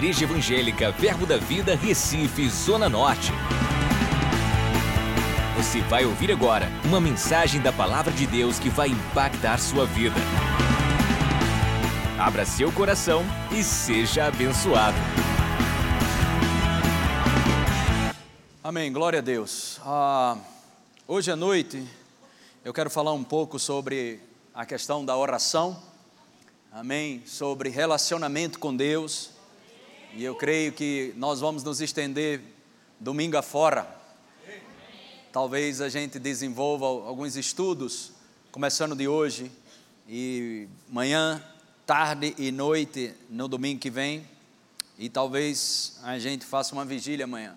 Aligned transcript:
Igreja 0.00 0.24
Evangélica 0.24 0.90
Verbo 0.92 1.26
da 1.26 1.36
Vida, 1.36 1.76
Recife, 1.76 2.48
Zona 2.48 2.88
Norte. 2.88 3.30
Você 5.58 5.82
vai 5.82 6.06
ouvir 6.06 6.32
agora 6.32 6.70
uma 6.86 6.98
mensagem 6.98 7.60
da 7.60 7.70
Palavra 7.70 8.10
de 8.10 8.26
Deus 8.26 8.58
que 8.58 8.70
vai 8.70 8.88
impactar 8.88 9.58
sua 9.58 9.84
vida. 9.84 10.16
Abra 12.18 12.46
seu 12.46 12.72
coração 12.72 13.22
e 13.52 13.62
seja 13.62 14.24
abençoado. 14.24 14.96
Amém, 18.64 18.90
glória 18.90 19.18
a 19.18 19.22
Deus. 19.22 19.82
Ah, 19.84 20.38
hoje 21.06 21.30
à 21.30 21.36
noite 21.36 21.86
eu 22.64 22.72
quero 22.72 22.88
falar 22.88 23.12
um 23.12 23.22
pouco 23.22 23.58
sobre 23.58 24.18
a 24.54 24.64
questão 24.64 25.04
da 25.04 25.14
oração, 25.14 25.78
amém, 26.72 27.22
sobre 27.26 27.68
relacionamento 27.68 28.58
com 28.58 28.74
Deus, 28.74 29.38
e 30.14 30.24
eu 30.24 30.34
creio 30.34 30.72
que 30.72 31.14
nós 31.16 31.40
vamos 31.40 31.62
nos 31.62 31.80
estender 31.80 32.40
domingo 32.98 33.36
afora. 33.36 33.86
Talvez 35.32 35.80
a 35.80 35.88
gente 35.88 36.18
desenvolva 36.18 36.86
alguns 36.86 37.36
estudos, 37.36 38.12
começando 38.50 38.96
de 38.96 39.06
hoje, 39.06 39.50
e 40.08 40.68
manhã, 40.88 41.42
tarde 41.86 42.34
e 42.36 42.50
noite 42.50 43.14
no 43.28 43.46
domingo 43.46 43.78
que 43.78 43.90
vem, 43.90 44.26
e 44.98 45.08
talvez 45.08 46.00
a 46.02 46.18
gente 46.18 46.44
faça 46.44 46.74
uma 46.74 46.84
vigília 46.84 47.24
amanhã. 47.24 47.56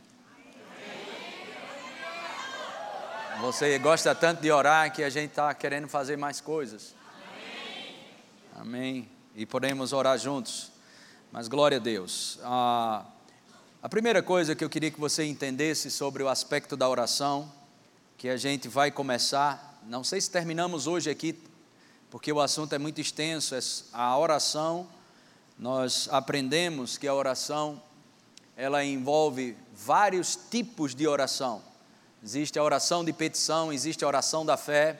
Você 3.42 3.78
gosta 3.80 4.14
tanto 4.14 4.42
de 4.42 4.52
orar 4.52 4.94
que 4.94 5.04
a 5.04 5.10
gente 5.10 5.32
está 5.32 5.54
querendo 5.54 5.88
fazer 5.88 6.16
mais 6.16 6.40
coisas. 6.40 6.96
Amém. 8.56 9.04
Amém. 9.04 9.10
E 9.36 9.46
podemos 9.46 9.92
orar 9.92 10.18
juntos. 10.20 10.73
Mas 11.34 11.48
glória 11.48 11.78
a 11.78 11.80
Deus. 11.80 12.38
Ah, 12.44 13.04
a 13.82 13.90
primeira 13.90 14.22
coisa 14.22 14.56
que 14.56 14.64
eu 14.64 14.70
queria 14.70 14.92
que 14.92 15.00
você 15.00 15.26
entendesse 15.26 15.90
sobre 15.90 16.22
o 16.22 16.30
aspecto 16.30 16.78
da 16.78 16.88
oração, 16.88 17.52
que 18.20 18.30
a 18.30 18.38
gente 18.38 18.68
vai 18.68 18.92
começar, 18.92 19.82
não 19.88 20.04
sei 20.04 20.22
se 20.22 20.30
terminamos 20.30 20.86
hoje 20.86 21.10
aqui, 21.10 21.38
porque 22.12 22.32
o 22.32 22.40
assunto 22.40 22.74
é 22.74 22.78
muito 22.78 23.02
extenso, 23.02 23.56
é 23.56 23.60
a 23.92 24.16
oração, 24.16 24.88
nós 25.58 26.08
aprendemos 26.12 27.00
que 27.00 27.08
a 27.08 27.14
oração, 27.16 27.82
ela 28.56 28.86
envolve 28.86 29.58
vários 29.74 30.36
tipos 30.36 30.94
de 30.94 31.08
oração 31.08 31.64
Existe 32.24 32.58
a 32.58 32.64
oração 32.64 33.04
de 33.04 33.12
petição, 33.12 33.74
existe 33.74 34.06
a 34.06 34.08
oração 34.08 34.46
da 34.46 34.56
fé, 34.56 34.98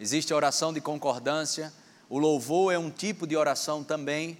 existe 0.00 0.32
a 0.32 0.36
oração 0.36 0.72
de 0.72 0.80
concordância. 0.80 1.72
O 2.10 2.18
louvor 2.18 2.72
é 2.72 2.78
um 2.78 2.90
tipo 2.90 3.28
de 3.28 3.36
oração 3.36 3.84
também. 3.84 4.36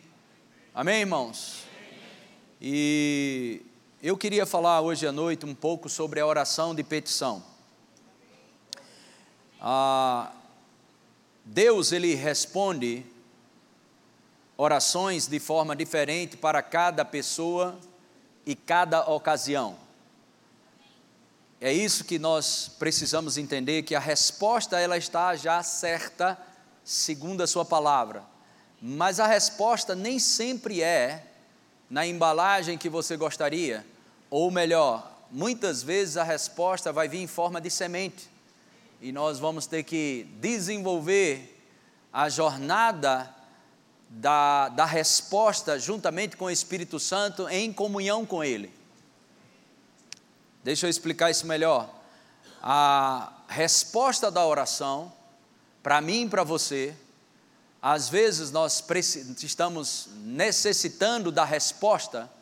Amém, 0.77 1.03
irmãos? 1.03 1.63
E 2.61 3.63
eu 4.03 4.17
queria 4.17 4.45
falar 4.45 4.81
hoje 4.81 5.07
à 5.07 5.13
noite 5.13 5.47
um 5.47 5.55
pouco 5.55 5.89
sobre 5.89 6.19
a 6.19 6.27
oração 6.27 6.75
de 6.75 6.83
petição. 6.83 7.45
Ah, 9.61 10.33
Deus 11.45 11.93
ele 11.93 12.17
responde 12.17 13.07
orações 14.57 15.29
de 15.29 15.39
forma 15.39 15.77
diferente 15.77 16.37
para 16.37 16.61
cada 16.61 17.05
pessoa 17.05 17.79
e 18.45 18.57
cada 18.57 19.09
ocasião. 19.09 19.77
É 21.61 21.73
isso 21.73 22.03
que 22.03 22.19
nós 22.19 22.69
precisamos 22.81 23.39
entender 23.39 23.85
que 23.85 23.95
a 23.95 24.01
resposta 24.01 24.81
ela 24.81 24.97
está 24.97 25.37
já 25.37 25.63
certa 25.63 26.37
segundo 26.83 27.45
a 27.45 27.47
sua 27.47 27.65
palavra. 27.65 28.34
Mas 28.87 29.19
a 29.19 29.27
resposta 29.27 29.95
nem 29.95 30.19
sempre 30.19 30.83
é 30.83 31.25
na 31.89 32.07
embalagem 32.07 32.77
que 32.77 32.91
você 32.91 33.17
gostaria, 33.17 33.83
ou 34.29 34.51
melhor, 34.51 35.11
muitas 35.31 35.83
vezes 35.83 36.19
a 36.19 36.23
resposta 36.23 36.93
vai 36.93 37.09
vir 37.09 37.21
em 37.21 37.27
forma 37.27 37.63
de 37.63 37.71
semente. 37.71 38.29
E 39.01 39.11
nós 39.11 39.39
vamos 39.39 39.67
ter 39.67 39.85
que 39.85 40.29
desenvolver 40.39 41.65
a 42.13 42.29
jornada 42.29 43.35
da, 44.11 44.69
da 44.69 44.85
resposta 44.85 45.79
juntamente 45.79 46.37
com 46.37 46.45
o 46.45 46.51
Espírito 46.51 47.01
Santo 47.01 47.49
em 47.49 47.73
comunhão 47.73 48.27
com 48.27 48.45
Ele. 48.45 48.71
Deixa 50.63 50.85
eu 50.85 50.91
explicar 50.91 51.31
isso 51.31 51.47
melhor. 51.47 51.89
A 52.63 53.33
resposta 53.49 54.31
da 54.31 54.45
oração, 54.45 55.11
para 55.83 56.03
mim 56.03 56.27
e 56.27 56.29
para 56.29 56.45
você, 56.45 56.95
às 57.87 58.09
vezes 58.09 58.51
nós 58.51 58.83
estamos 59.43 60.09
necessitando 60.23 61.31
da 61.31 61.45
resposta, 61.45 62.33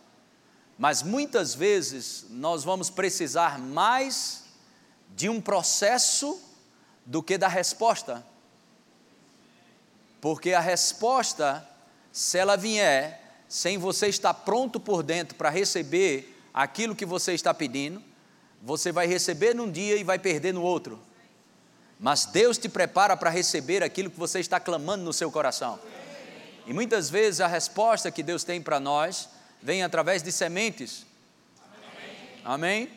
mas 0.79 1.03
muitas 1.03 1.53
vezes 1.53 2.27
nós 2.31 2.63
vamos 2.63 2.89
precisar 2.91 3.59
mais 3.59 4.45
de 5.17 5.29
um 5.29 5.41
processo 5.41 6.41
do 7.05 7.21
que 7.21 7.37
da 7.37 7.49
resposta. 7.49 8.25
Porque 10.21 10.53
a 10.53 10.61
resposta, 10.61 11.69
se 12.13 12.39
ela 12.39 12.57
vier 12.57 13.43
sem 13.49 13.79
você 13.79 14.07
estar 14.07 14.33
pronto 14.33 14.79
por 14.79 15.03
dentro 15.03 15.35
para 15.35 15.51
receber 15.51 16.41
aquilo 16.55 16.95
que 16.95 17.05
você 17.05 17.33
está 17.33 17.53
pedindo, 17.53 18.01
você 18.63 18.93
vai 18.93 19.09
receber 19.09 19.57
num 19.57 19.69
dia 19.69 19.97
e 19.97 20.05
vai 20.05 20.21
perder 20.21 20.55
no 20.55 20.63
outro. 20.63 21.01
Mas 22.03 22.27
Deus 22.27 22.59
te 22.59 22.69
prepara 22.69 23.17
para 23.17 23.31
receber 23.31 23.81
aquilo 23.81 24.11
que 24.11 24.19
você 24.19 24.41
está 24.41 24.59
clamando 24.59 25.05
no 25.05 25.13
seu 25.13 25.31
coração. 25.31 25.79
E 26.67 26.73
muitas 26.73 27.09
vezes 27.09 27.41
a 27.41 27.47
resposta 27.47 28.11
que 28.11 28.25
Deus 28.25 28.43
tem 28.43 28.61
para 28.61 28.81
nós 28.81 29.29
vem 29.63 29.85
através 29.85 30.21
de 30.21 30.33
sementes. 30.33 31.07
Amém? 32.45 32.91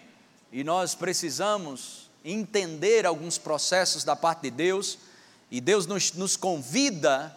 E 0.51 0.63
nós 0.63 0.95
precisamos 0.95 2.09
entender 2.23 3.05
alguns 3.05 3.37
processos 3.37 4.03
da 4.03 4.15
parte 4.15 4.41
de 4.41 4.49
Deus, 4.49 4.97
e 5.51 5.61
Deus 5.61 5.85
nos, 5.85 6.11
nos 6.13 6.35
convida 6.35 7.31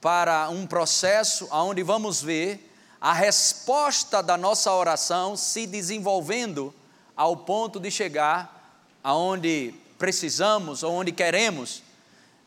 para 0.00 0.48
um 0.48 0.66
processo 0.66 1.46
onde 1.52 1.84
vamos 1.84 2.20
ver 2.20 2.68
a 3.00 3.12
resposta 3.12 4.20
da 4.24 4.36
nossa 4.36 4.72
oração 4.72 5.36
se 5.36 5.68
desenvolvendo 5.68 6.74
ao 7.16 7.36
ponto 7.36 7.78
de 7.78 7.92
chegar 7.92 8.82
aonde 9.04 9.72
precisamos 9.98 10.82
ou 10.82 10.92
onde 10.92 11.12
queremos, 11.12 11.82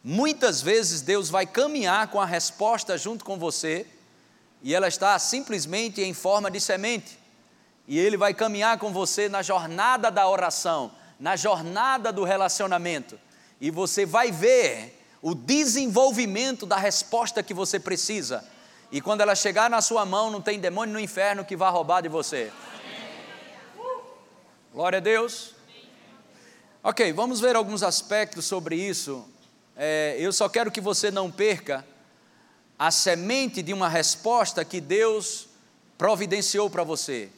muitas 0.03 0.61
vezes 0.61 1.01
Deus 1.01 1.29
vai 1.29 1.45
caminhar 1.45 2.07
com 2.07 2.19
a 2.19 2.25
resposta 2.25 2.97
junto 2.97 3.25
com 3.25 3.37
você 3.37 3.85
e 4.61 4.73
ela 4.73 4.87
está 4.87 5.17
simplesmente 5.17 6.01
em 6.01 6.13
forma 6.13 6.51
de 6.51 6.59
semente. 6.59 7.17
E 7.87 7.97
Ele 7.97 8.17
vai 8.17 8.33
caminhar 8.33 8.77
com 8.77 8.93
você 8.93 9.27
na 9.27 9.41
jornada 9.41 10.11
da 10.11 10.27
oração, 10.27 10.91
na 11.19 11.35
jornada 11.35 12.11
do 12.11 12.23
relacionamento, 12.23 13.19
e 13.59 13.71
você 13.71 14.05
vai 14.05 14.31
ver 14.31 14.95
o 15.21 15.33
desenvolvimento 15.33 16.65
da 16.65 16.77
resposta 16.77 17.43
que 17.43 17.53
você 17.53 17.79
precisa. 17.79 18.47
E 18.91 19.01
quando 19.01 19.21
ela 19.21 19.35
chegar 19.35 19.69
na 19.69 19.81
sua 19.81 20.05
mão, 20.05 20.31
não 20.31 20.41
tem 20.41 20.59
demônio 20.59 20.93
no 20.93 20.99
inferno 20.99 21.43
que 21.43 21.55
vá 21.55 21.69
roubar 21.69 22.01
de 22.01 22.09
você. 22.09 22.51
Glória 24.73 24.97
a 24.97 25.01
Deus. 25.01 25.58
Ok, 26.81 27.11
vamos 27.11 27.41
ver 27.41 27.57
alguns 27.57 27.83
aspectos 27.83 28.45
sobre 28.45 28.77
isso. 28.77 29.27
É, 29.75 30.15
eu 30.17 30.31
só 30.31 30.47
quero 30.47 30.71
que 30.71 30.79
você 30.79 31.11
não 31.11 31.29
perca 31.29 31.85
a 32.77 32.89
semente 32.89 33.61
de 33.61 33.73
uma 33.73 33.89
resposta 33.89 34.63
que 34.63 34.79
Deus 34.79 35.49
providenciou 35.97 36.69
para 36.69 36.85
você. 36.85 37.29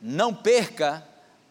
Não 0.00 0.32
perca 0.32 1.04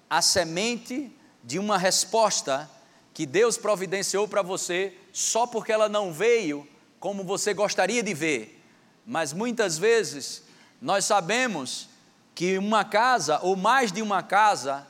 a 0.09 0.22
semente 0.22 1.12
de 1.44 1.59
uma 1.59 1.78
resposta 1.78 2.72
que 3.13 3.25
Deus 3.25 3.57
providenciou 3.57 4.29
para 4.29 4.41
você 4.41 4.94
só 5.12 5.45
porque 5.45 5.74
ela 5.74 5.90
não 5.90 6.13
veio 6.13 6.66
como 7.01 7.22
você 7.22 7.53
gostaria 7.53 8.01
de 8.01 8.13
ver. 8.13 8.63
Mas 9.06 9.33
muitas 9.33 9.77
vezes 9.77 10.44
nós 10.81 11.04
sabemos 11.04 11.89
que 12.33 12.57
uma 12.57 12.86
casa 12.86 13.42
ou 13.42 13.57
mais 13.57 13.92
de 13.92 14.01
uma 14.01 14.24
casa 14.24 14.88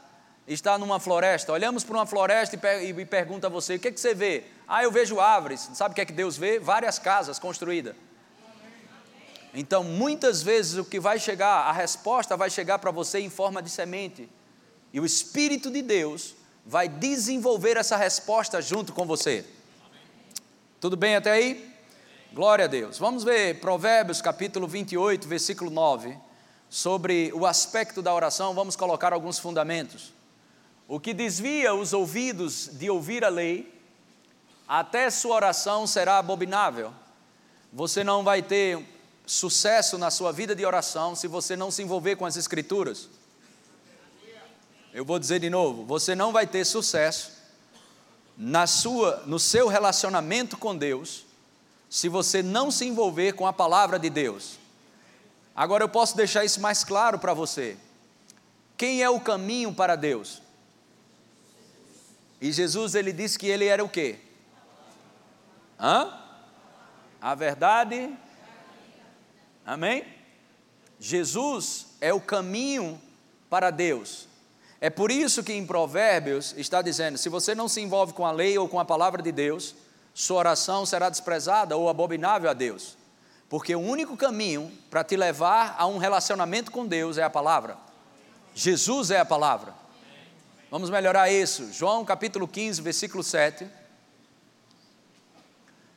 está 0.48 0.78
numa 0.78 1.00
floresta, 1.00 1.52
olhamos 1.52 1.84
para 1.84 1.96
uma 1.96 2.06
floresta 2.06 2.56
e, 2.82 2.90
e 2.90 3.06
pergunta 3.06 3.48
a 3.48 3.50
você: 3.50 3.76
o 3.76 3.80
que, 3.80 3.88
é 3.88 3.92
que 3.92 4.00
você 4.00 4.14
vê? 4.14 4.44
Ah, 4.68 4.84
eu 4.84 4.92
vejo 4.92 5.20
árvores. 5.20 5.70
Sabe 5.74 5.94
o 5.94 5.96
que 5.96 6.02
é 6.02 6.06
que 6.06 6.14
Deus 6.14 6.38
vê? 6.38 6.60
Várias 6.60 7.00
casas 7.00 7.40
construídas. 7.40 7.96
Então, 9.54 9.84
muitas 9.84 10.44
vezes 10.44 10.78
o 10.78 10.84
que 10.84 11.00
vai 11.00 11.18
chegar, 11.18 11.68
a 11.68 11.72
resposta 11.72 12.36
vai 12.36 12.50
chegar 12.50 12.78
para 12.80 12.92
você 12.92 13.20
em 13.20 13.30
forma 13.30 13.62
de 13.62 13.70
semente. 13.70 14.30
E 14.92 15.00
o 15.00 15.06
Espírito 15.06 15.72
de 15.72 15.82
Deus 15.82 16.36
vai 16.66 16.90
desenvolver 16.90 17.78
essa 17.78 17.96
resposta 17.96 18.62
junto 18.62 18.92
com 18.92 19.06
você. 19.06 19.46
Tudo 20.80 20.98
bem 20.98 21.16
até 21.16 21.32
aí? 21.32 21.74
Glória 22.34 22.66
a 22.66 22.68
Deus. 22.68 22.98
Vamos 22.98 23.24
ver 23.24 23.62
Provérbios 23.62 24.22
capítulo 24.22 24.68
28, 24.68 25.26
versículo 25.26 25.72
9, 25.72 26.18
sobre 26.70 27.32
o 27.34 27.46
aspecto 27.46 28.02
da 28.02 28.14
oração. 28.14 28.54
Vamos 28.54 28.76
colocar 28.76 29.14
alguns 29.14 29.40
fundamentos. 29.40 30.15
O 30.88 31.00
que 31.00 31.14
desvia 31.14 31.74
os 31.74 31.94
ouvidos 31.94 32.70
de 32.74 32.90
ouvir 32.90 33.26
a 33.26 33.30
lei, 33.30 33.74
até 34.68 35.10
sua 35.10 35.36
oração 35.36 35.88
será 35.88 36.20
abominável. 36.20 36.94
Você 37.74 38.04
não 38.04 38.24
vai 38.24 38.42
ter 38.42 38.86
sucesso 39.26 39.98
na 39.98 40.12
sua 40.12 40.32
vida 40.32 40.56
de 40.56 40.66
oração 40.66 41.16
se 41.16 41.28
você 41.28 41.56
não 41.56 41.72
se 41.72 41.82
envolver 41.82 42.16
com 42.16 42.26
as 42.26 42.38
Escrituras. 42.38 43.10
Eu 44.94 45.04
vou 45.04 45.20
dizer 45.20 45.40
de 45.40 45.50
novo: 45.50 45.84
você 45.86 46.16
não 46.16 46.32
vai 46.32 46.46
ter 46.46 46.64
sucesso 46.66 47.32
na 48.38 48.68
sua, 48.68 49.24
no 49.26 49.40
seu 49.40 49.68
relacionamento 49.68 50.58
com 50.58 50.76
Deus 50.76 51.26
se 51.90 52.10
você 52.10 52.44
não 52.44 52.70
se 52.70 52.86
envolver 52.86 53.34
com 53.34 53.48
a 53.48 53.54
palavra 53.54 53.98
de 53.98 54.10
Deus. 54.10 54.58
Agora 55.56 55.84
eu 55.84 55.90
posso 55.90 56.18
deixar 56.18 56.44
isso 56.44 56.60
mais 56.60 56.84
claro 56.84 57.18
para 57.18 57.34
você. 57.34 57.78
Quem 58.76 59.02
é 59.02 59.10
o 59.10 59.20
caminho 59.20 59.74
para 59.74 59.96
Deus? 59.96 60.42
E 62.40 62.52
Jesus 62.52 62.96
ele 62.96 63.14
disse 63.14 63.40
que 63.40 63.48
ele 63.48 63.66
era 63.66 63.84
o 63.84 63.90
quê? 63.90 64.20
Hã? 65.80 66.14
A 67.22 67.36
verdade. 67.36 68.14
Amém? 69.66 70.06
Jesus 71.00 71.88
é 72.00 72.14
o 72.14 72.22
caminho 72.22 73.02
para 73.50 73.72
Deus. 73.72 74.28
É 74.80 74.90
por 74.90 75.12
isso 75.12 75.44
que 75.44 75.54
em 75.54 75.66
Provérbios 75.66 76.54
está 76.58 76.82
dizendo: 76.82 77.18
se 77.18 77.30
você 77.30 77.56
não 77.56 77.68
se 77.68 77.82
envolve 77.82 78.14
com 78.14 78.26
a 78.26 78.32
lei 78.32 78.58
ou 78.58 78.68
com 78.68 78.80
a 78.80 78.86
palavra 78.86 79.22
de 79.22 79.32
Deus, 79.32 79.76
sua 80.14 80.38
oração 80.38 80.86
será 80.86 81.10
desprezada 81.10 81.76
ou 81.76 81.90
abominável 81.90 82.50
a 82.50 82.54
Deus. 82.54 82.98
Porque 83.50 83.76
o 83.76 83.80
único 83.80 84.18
caminho 84.18 84.72
para 84.90 85.04
te 85.04 85.16
levar 85.16 85.76
a 85.78 85.86
um 85.86 85.98
relacionamento 85.98 86.72
com 86.72 86.86
Deus 86.86 87.18
é 87.18 87.24
a 87.24 87.30
palavra. 87.30 87.78
Jesus 88.54 89.12
é 89.12 89.20
a 89.20 89.26
palavra. 89.26 89.74
Vamos 90.76 90.90
melhorar 90.90 91.32
isso. 91.32 91.72
João 91.72 92.04
capítulo 92.04 92.46
15, 92.46 92.82
versículo 92.82 93.24
7. 93.24 93.66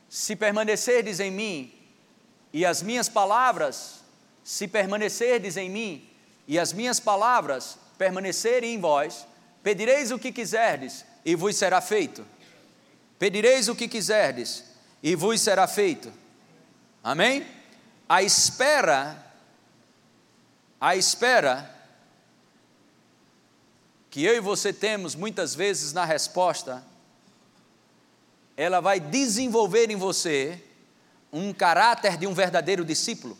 Se 0.07 0.37
permanecerdes 0.37 1.19
em 1.19 1.29
mim 1.29 1.73
e 2.53 2.65
as 2.65 2.81
minhas 2.81 3.09
palavras, 3.09 3.99
se 4.41 4.69
permanecerdes 4.69 5.57
em 5.57 5.69
mim 5.69 6.09
e 6.47 6.57
as 6.57 6.71
minhas 6.71 6.97
palavras 6.97 7.77
permanecerem 7.97 8.75
em 8.75 8.79
vós, 8.79 9.27
pedireis 9.61 10.11
o 10.11 10.17
que 10.17 10.31
quiserdes 10.31 11.03
e 11.25 11.35
vos 11.35 11.57
será 11.57 11.81
feito. 11.81 12.25
Pedireis 13.19 13.67
o 13.67 13.75
que 13.75 13.85
quiserdes 13.85 14.63
e 15.03 15.13
vos 15.13 15.41
será 15.41 15.67
feito. 15.67 16.09
Amém? 17.03 17.45
A 18.07 18.23
espera, 18.23 19.25
a 20.79 20.95
espera 20.95 21.78
que 24.09 24.23
eu 24.23 24.35
e 24.35 24.39
você 24.39 24.73
temos 24.73 25.15
muitas 25.15 25.53
vezes 25.53 25.93
na 25.93 26.03
resposta, 26.03 26.83
ela 28.57 28.79
vai 28.79 28.99
desenvolver 28.99 29.89
em 29.89 29.95
você 29.95 30.63
um 31.31 31.53
caráter 31.53 32.17
de 32.17 32.25
um 32.25 32.33
verdadeiro 32.33 32.83
discípulo. 32.83 33.37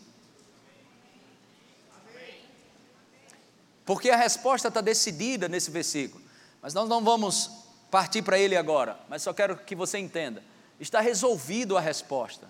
Porque 3.84 4.08
a 4.08 4.16
resposta 4.16 4.68
está 4.68 4.80
decidida 4.80 5.48
nesse 5.48 5.70
versículo. 5.70 6.22
Mas 6.62 6.72
nós 6.72 6.88
não 6.88 7.02
vamos 7.02 7.50
partir 7.90 8.22
para 8.22 8.38
ele 8.38 8.56
agora, 8.56 8.98
mas 9.08 9.22
só 9.22 9.32
quero 9.32 9.56
que 9.56 9.74
você 9.74 9.98
entenda. 9.98 10.44
Está 10.78 11.00
resolvido 11.00 11.76
a 11.76 11.80
resposta. 11.80 12.48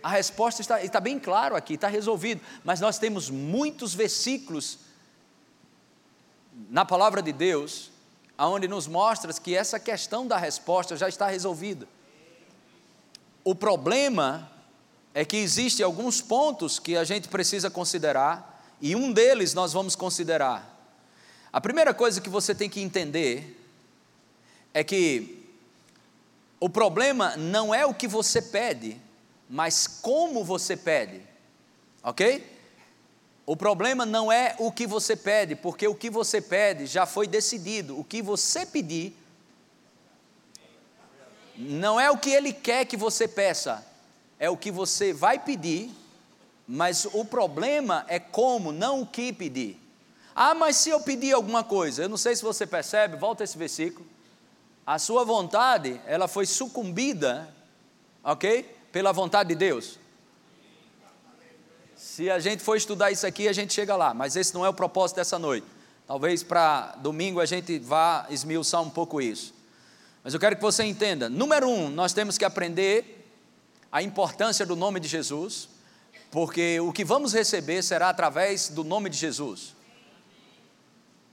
A 0.00 0.10
resposta 0.10 0.62
está, 0.62 0.82
está 0.82 1.00
bem 1.00 1.18
claro 1.18 1.56
aqui, 1.56 1.74
está 1.74 1.88
resolvido. 1.88 2.40
Mas 2.62 2.80
nós 2.80 2.98
temos 2.98 3.28
muitos 3.28 3.92
versículos 3.92 4.78
na 6.68 6.84
palavra 6.84 7.22
de 7.22 7.32
Deus, 7.32 7.90
aonde 8.36 8.66
nos 8.66 8.86
mostra 8.86 9.32
que 9.32 9.54
essa 9.54 9.78
questão 9.78 10.26
da 10.26 10.36
resposta 10.36 10.96
já 10.96 11.08
está 11.08 11.28
resolvida. 11.28 11.86
O 13.44 13.54
problema 13.54 14.50
é 15.14 15.24
que 15.24 15.36
existem 15.36 15.84
alguns 15.84 16.20
pontos 16.20 16.78
que 16.78 16.96
a 16.96 17.04
gente 17.04 17.28
precisa 17.28 17.70
considerar 17.70 18.62
e 18.80 18.94
um 18.94 19.12
deles 19.12 19.54
nós 19.54 19.72
vamos 19.72 19.96
considerar. 19.96 20.76
A 21.52 21.60
primeira 21.60 21.94
coisa 21.94 22.20
que 22.20 22.28
você 22.28 22.54
tem 22.54 22.68
que 22.68 22.80
entender 22.80 23.58
é 24.74 24.84
que 24.84 25.46
o 26.60 26.68
problema 26.68 27.36
não 27.36 27.74
é 27.74 27.86
o 27.86 27.94
que 27.94 28.06
você 28.06 28.42
pede, 28.42 29.00
mas 29.48 29.86
como 29.86 30.44
você 30.44 30.76
pede, 30.76 31.22
ok? 32.02 32.57
O 33.48 33.56
problema 33.56 34.04
não 34.04 34.30
é 34.30 34.54
o 34.58 34.70
que 34.70 34.86
você 34.86 35.16
pede, 35.16 35.56
porque 35.56 35.88
o 35.88 35.94
que 35.94 36.10
você 36.10 36.40
pede 36.40 36.86
já 36.86 37.06
foi 37.06 37.26
decidido. 37.26 37.98
O 37.98 38.04
que 38.04 38.20
você 38.20 38.66
pedir 38.66 39.16
não 41.56 41.98
é 41.98 42.10
o 42.10 42.18
que 42.18 42.30
ele 42.30 42.52
quer 42.52 42.84
que 42.84 42.96
você 42.96 43.26
peça, 43.26 43.84
é 44.38 44.50
o 44.50 44.56
que 44.56 44.70
você 44.70 45.12
vai 45.12 45.38
pedir 45.38 45.90
mas 46.68 47.06
o 47.14 47.24
problema 47.24 48.04
é 48.08 48.18
como, 48.18 48.72
não 48.72 49.00
o 49.00 49.06
que 49.06 49.32
pedir. 49.32 49.80
Ah, 50.36 50.54
mas 50.54 50.76
se 50.76 50.90
eu 50.90 51.00
pedir 51.00 51.32
alguma 51.32 51.64
coisa, 51.64 52.02
eu 52.02 52.10
não 52.10 52.18
sei 52.18 52.36
se 52.36 52.42
você 52.42 52.66
percebe, 52.66 53.16
volta 53.16 53.42
esse 53.42 53.56
versículo. 53.56 54.06
A 54.86 54.98
sua 54.98 55.24
vontade, 55.24 55.98
ela 56.04 56.28
foi 56.28 56.44
sucumbida, 56.44 57.48
ok? 58.22 58.64
Pela 58.92 59.12
vontade 59.12 59.48
de 59.48 59.54
Deus. 59.54 59.98
Se 61.98 62.30
a 62.30 62.38
gente 62.38 62.62
for 62.62 62.76
estudar 62.76 63.10
isso 63.10 63.26
aqui, 63.26 63.48
a 63.48 63.52
gente 63.52 63.74
chega 63.74 63.96
lá, 63.96 64.14
mas 64.14 64.36
esse 64.36 64.54
não 64.54 64.64
é 64.64 64.68
o 64.68 64.72
propósito 64.72 65.16
dessa 65.16 65.36
noite. 65.36 65.66
Talvez 66.06 66.44
para 66.44 66.94
domingo 67.00 67.40
a 67.40 67.44
gente 67.44 67.76
vá 67.80 68.24
esmiuçar 68.30 68.80
um 68.80 68.88
pouco 68.88 69.20
isso. 69.20 69.52
Mas 70.22 70.32
eu 70.32 70.38
quero 70.38 70.54
que 70.54 70.62
você 70.62 70.84
entenda: 70.84 71.28
número 71.28 71.68
um, 71.68 71.88
nós 71.88 72.12
temos 72.12 72.38
que 72.38 72.44
aprender 72.44 73.28
a 73.90 74.00
importância 74.00 74.64
do 74.64 74.76
nome 74.76 75.00
de 75.00 75.08
Jesus 75.08 75.70
porque 76.30 76.78
o 76.78 76.92
que 76.92 77.04
vamos 77.04 77.32
receber 77.32 77.82
será 77.82 78.10
através 78.10 78.68
do 78.68 78.84
nome 78.84 79.10
de 79.10 79.16
Jesus. 79.16 79.74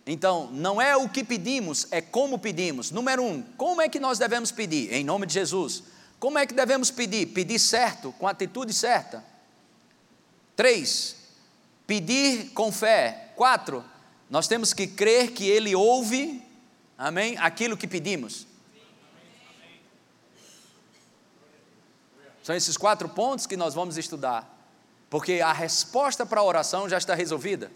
Então, 0.08 0.50
não 0.52 0.82
é 0.82 0.98
o 0.98 1.08
que 1.08 1.24
pedimos, 1.24 1.86
é 1.92 2.02
como 2.02 2.40
pedimos. 2.40 2.90
Número 2.90 3.22
um, 3.22 3.44
como 3.56 3.82
é 3.82 3.90
que 3.90 4.00
nós 4.00 4.18
devemos 4.18 4.52
pedir? 4.52 4.92
Em 4.92 5.04
nome 5.04 5.28
de 5.28 5.34
Jesus. 5.34 5.84
Como 6.20 6.40
é 6.40 6.46
que 6.48 6.56
devemos 6.56 6.90
pedir? 6.90 7.28
Pedir 7.28 7.60
certo, 7.60 8.12
com 8.14 8.28
a 8.28 8.32
atitude 8.32 8.74
certa. 8.74 9.35
Três, 10.56 11.16
pedir 11.86 12.52
com 12.52 12.72
fé. 12.72 13.32
Quatro, 13.36 13.84
nós 14.30 14.48
temos 14.48 14.74
que 14.74 14.88
crer 14.88 15.32
que 15.32 15.48
Ele 15.50 15.76
ouve, 15.76 16.42
amém, 16.98 17.38
aquilo 17.38 17.76
que 17.76 17.88
pedimos. 17.88 18.48
São 22.42 22.56
esses 22.56 22.78
quatro 22.78 23.10
pontos 23.10 23.48
que 23.48 23.58
nós 23.58 23.74
vamos 23.74 23.98
estudar. 23.98 24.52
Porque 25.10 25.42
a 25.42 25.52
resposta 25.52 26.26
para 26.26 26.42
a 26.42 26.44
oração 26.44 26.88
já 26.88 26.98
está 26.98 27.16
resolvida. 27.16 27.72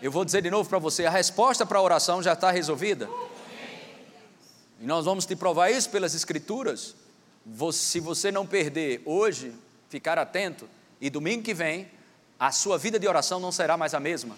Eu 0.00 0.10
vou 0.10 0.24
dizer 0.24 0.42
de 0.42 0.50
novo 0.50 0.68
para 0.68 0.78
você: 0.78 1.04
a 1.04 1.10
resposta 1.10 1.66
para 1.66 1.78
a 1.78 1.82
oração 1.82 2.22
já 2.22 2.32
está 2.32 2.50
resolvida. 2.50 3.10
E 4.80 4.86
nós 4.86 5.04
vamos 5.04 5.26
te 5.26 5.36
provar 5.36 5.70
isso 5.70 5.90
pelas 5.90 6.14
Escrituras. 6.14 6.94
Se 7.72 8.00
você 8.00 8.32
não 8.32 8.46
perder 8.46 9.02
hoje, 9.04 9.52
ficar 9.88 10.18
atento, 10.18 10.68
e 11.00 11.10
domingo 11.10 11.42
que 11.42 11.52
vem, 11.52 11.90
a 12.40 12.50
sua 12.50 12.78
vida 12.78 12.98
de 12.98 13.06
oração 13.06 13.38
não 13.38 13.52
será 13.52 13.76
mais 13.76 13.92
a 13.92 14.00
mesma. 14.00 14.34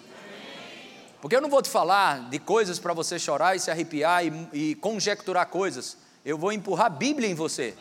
Porque 1.21 1.33
eu 1.33 1.39
não 1.39 1.49
vou 1.49 1.61
te 1.61 1.69
falar 1.69 2.29
de 2.29 2.37
coisas 2.37 2.77
para 2.77 2.93
você 2.93 3.17
chorar 3.17 3.55
e 3.55 3.59
se 3.61 3.71
arrepiar 3.71 4.25
e, 4.25 4.49
e 4.51 4.75
conjecturar 4.75 5.47
coisas. 5.47 5.95
Eu 6.25 6.37
vou 6.37 6.51
empurrar 6.51 6.91
Bíblia 6.91 7.29
em 7.29 7.33
você. 7.33 7.73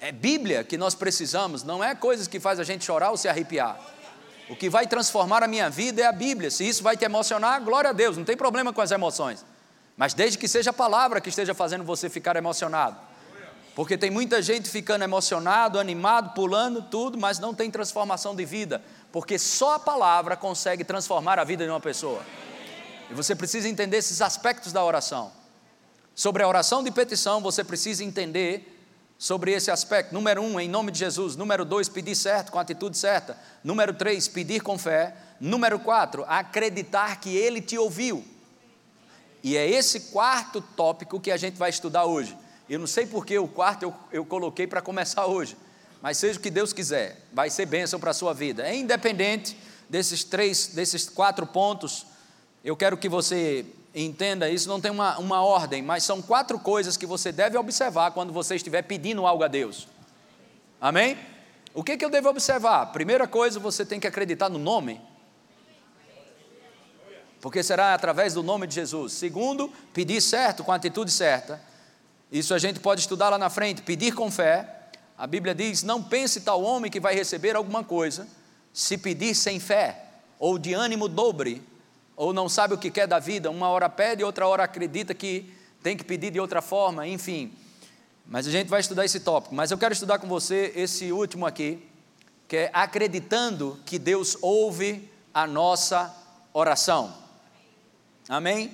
É 0.00 0.10
Bíblia 0.10 0.64
que 0.64 0.78
nós 0.78 0.94
precisamos, 0.94 1.62
não 1.62 1.84
é 1.84 1.94
coisas 1.94 2.26
que 2.26 2.40
faz 2.40 2.58
a 2.58 2.64
gente 2.64 2.82
chorar 2.82 3.10
ou 3.10 3.18
se 3.18 3.28
arrepiar. 3.28 3.78
O 4.48 4.56
que 4.56 4.70
vai 4.70 4.86
transformar 4.86 5.42
a 5.42 5.46
minha 5.46 5.68
vida 5.68 6.00
é 6.00 6.06
a 6.06 6.12
Bíblia. 6.12 6.50
Se 6.50 6.66
isso 6.66 6.82
vai 6.82 6.96
te 6.96 7.04
emocionar, 7.04 7.62
glória 7.62 7.90
a 7.90 7.92
Deus, 7.92 8.16
não 8.16 8.24
tem 8.24 8.38
problema 8.38 8.72
com 8.72 8.80
as 8.80 8.90
emoções. 8.90 9.44
Mas 9.98 10.14
desde 10.14 10.38
que 10.38 10.48
seja 10.48 10.70
a 10.70 10.72
palavra 10.72 11.20
que 11.20 11.28
esteja 11.28 11.52
fazendo 11.52 11.84
você 11.84 12.08
ficar 12.08 12.36
emocionado. 12.36 13.09
Porque 13.74 13.96
tem 13.96 14.10
muita 14.10 14.42
gente 14.42 14.68
ficando 14.68 15.04
emocionado, 15.04 15.78
animado, 15.78 16.34
pulando 16.34 16.82
tudo, 16.82 17.16
mas 17.16 17.38
não 17.38 17.54
tem 17.54 17.70
transformação 17.70 18.34
de 18.34 18.44
vida. 18.44 18.82
Porque 19.12 19.38
só 19.38 19.74
a 19.74 19.78
palavra 19.78 20.36
consegue 20.36 20.84
transformar 20.84 21.38
a 21.38 21.44
vida 21.44 21.64
de 21.64 21.70
uma 21.70 21.80
pessoa. 21.80 22.22
E 23.10 23.14
você 23.14 23.34
precisa 23.34 23.68
entender 23.68 23.96
esses 23.96 24.20
aspectos 24.20 24.72
da 24.72 24.84
oração. 24.84 25.32
Sobre 26.14 26.42
a 26.42 26.48
oração 26.48 26.82
de 26.82 26.90
petição, 26.90 27.40
você 27.40 27.64
precisa 27.64 28.04
entender 28.04 28.76
sobre 29.18 29.52
esse 29.52 29.70
aspecto. 29.70 30.12
Número 30.12 30.42
um, 30.42 30.58
em 30.58 30.68
nome 30.68 30.90
de 30.90 30.98
Jesus. 30.98 31.36
Número 31.36 31.64
dois, 31.64 31.88
pedir 31.88 32.14
certo, 32.14 32.50
com 32.50 32.58
a 32.58 32.62
atitude 32.62 32.96
certa. 32.96 33.38
Número 33.62 33.94
três, 33.94 34.26
pedir 34.26 34.60
com 34.60 34.78
fé. 34.78 35.14
Número 35.40 35.78
quatro, 35.78 36.24
acreditar 36.28 37.20
que 37.20 37.36
Ele 37.36 37.60
te 37.60 37.78
ouviu. 37.78 38.24
E 39.42 39.56
é 39.56 39.68
esse 39.68 40.00
quarto 40.12 40.60
tópico 40.60 41.18
que 41.18 41.30
a 41.30 41.36
gente 41.36 41.56
vai 41.56 41.70
estudar 41.70 42.04
hoje. 42.04 42.36
Eu 42.70 42.78
não 42.78 42.86
sei 42.86 43.04
porque 43.04 43.36
o 43.36 43.48
quarto 43.48 43.82
eu, 43.82 43.94
eu 44.12 44.24
coloquei 44.24 44.64
para 44.64 44.80
começar 44.80 45.26
hoje, 45.26 45.56
mas 46.00 46.18
seja 46.18 46.38
o 46.38 46.42
que 46.42 46.50
Deus 46.50 46.72
quiser, 46.72 47.20
vai 47.32 47.50
ser 47.50 47.66
bênção 47.66 47.98
para 47.98 48.12
a 48.12 48.14
sua 48.14 48.32
vida. 48.32 48.62
É 48.64 48.76
independente 48.76 49.56
desses 49.88 50.22
três, 50.22 50.68
desses 50.68 51.08
quatro 51.08 51.44
pontos, 51.44 52.06
eu 52.64 52.76
quero 52.76 52.96
que 52.96 53.08
você 53.08 53.66
entenda, 53.92 54.48
isso 54.48 54.68
não 54.68 54.80
tem 54.80 54.88
uma, 54.88 55.18
uma 55.18 55.42
ordem, 55.42 55.82
mas 55.82 56.04
são 56.04 56.22
quatro 56.22 56.60
coisas 56.60 56.96
que 56.96 57.06
você 57.06 57.32
deve 57.32 57.58
observar 57.58 58.12
quando 58.12 58.32
você 58.32 58.54
estiver 58.54 58.82
pedindo 58.82 59.26
algo 59.26 59.42
a 59.42 59.48
Deus. 59.48 59.88
Amém? 60.80 61.18
O 61.74 61.82
que, 61.82 61.96
que 61.96 62.04
eu 62.04 62.10
devo 62.10 62.28
observar? 62.28 62.86
Primeira 62.92 63.26
coisa, 63.26 63.58
você 63.58 63.84
tem 63.84 63.98
que 63.98 64.06
acreditar 64.06 64.48
no 64.48 64.60
nome. 64.60 65.00
Porque 67.40 67.64
será 67.64 67.94
através 67.94 68.34
do 68.34 68.44
nome 68.44 68.68
de 68.68 68.76
Jesus. 68.76 69.14
Segundo, 69.14 69.72
pedir 69.92 70.20
certo, 70.20 70.62
com 70.62 70.70
a 70.70 70.76
atitude 70.76 71.10
certa. 71.10 71.68
Isso 72.30 72.54
a 72.54 72.58
gente 72.58 72.78
pode 72.80 73.00
estudar 73.00 73.28
lá 73.28 73.38
na 73.38 73.50
frente. 73.50 73.82
Pedir 73.82 74.14
com 74.14 74.30
fé. 74.30 74.76
A 75.18 75.26
Bíblia 75.26 75.54
diz: 75.54 75.82
Não 75.82 76.02
pense 76.02 76.40
tal 76.40 76.62
homem 76.62 76.90
que 76.90 77.00
vai 77.00 77.14
receber 77.14 77.56
alguma 77.56 77.82
coisa, 77.82 78.26
se 78.72 78.96
pedir 78.96 79.34
sem 79.34 79.58
fé, 79.58 80.04
ou 80.38 80.58
de 80.58 80.72
ânimo 80.72 81.08
dobre, 81.08 81.62
ou 82.16 82.32
não 82.32 82.48
sabe 82.48 82.74
o 82.74 82.78
que 82.78 82.90
quer 82.90 83.06
da 83.06 83.18
vida. 83.18 83.50
Uma 83.50 83.68
hora 83.68 83.88
pede, 83.88 84.22
outra 84.22 84.46
hora 84.46 84.64
acredita 84.64 85.12
que 85.12 85.52
tem 85.82 85.96
que 85.96 86.04
pedir 86.04 86.30
de 86.30 86.38
outra 86.38 86.62
forma, 86.62 87.06
enfim. 87.06 87.52
Mas 88.26 88.46
a 88.46 88.50
gente 88.50 88.68
vai 88.68 88.80
estudar 88.80 89.04
esse 89.04 89.20
tópico. 89.20 89.54
Mas 89.54 89.70
eu 89.70 89.78
quero 89.78 89.92
estudar 89.92 90.18
com 90.18 90.28
você 90.28 90.72
esse 90.76 91.10
último 91.10 91.46
aqui, 91.46 91.84
que 92.46 92.56
é 92.56 92.70
acreditando 92.72 93.78
que 93.84 93.98
Deus 93.98 94.36
ouve 94.40 95.10
a 95.34 95.46
nossa 95.46 96.14
oração. 96.52 97.12
Amém? 98.28 98.72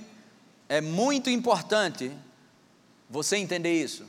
É 0.69 0.81
muito 0.81 1.31
importante 1.31 2.13
você 3.09 3.37
entender 3.37 3.73
isso. 3.73 4.07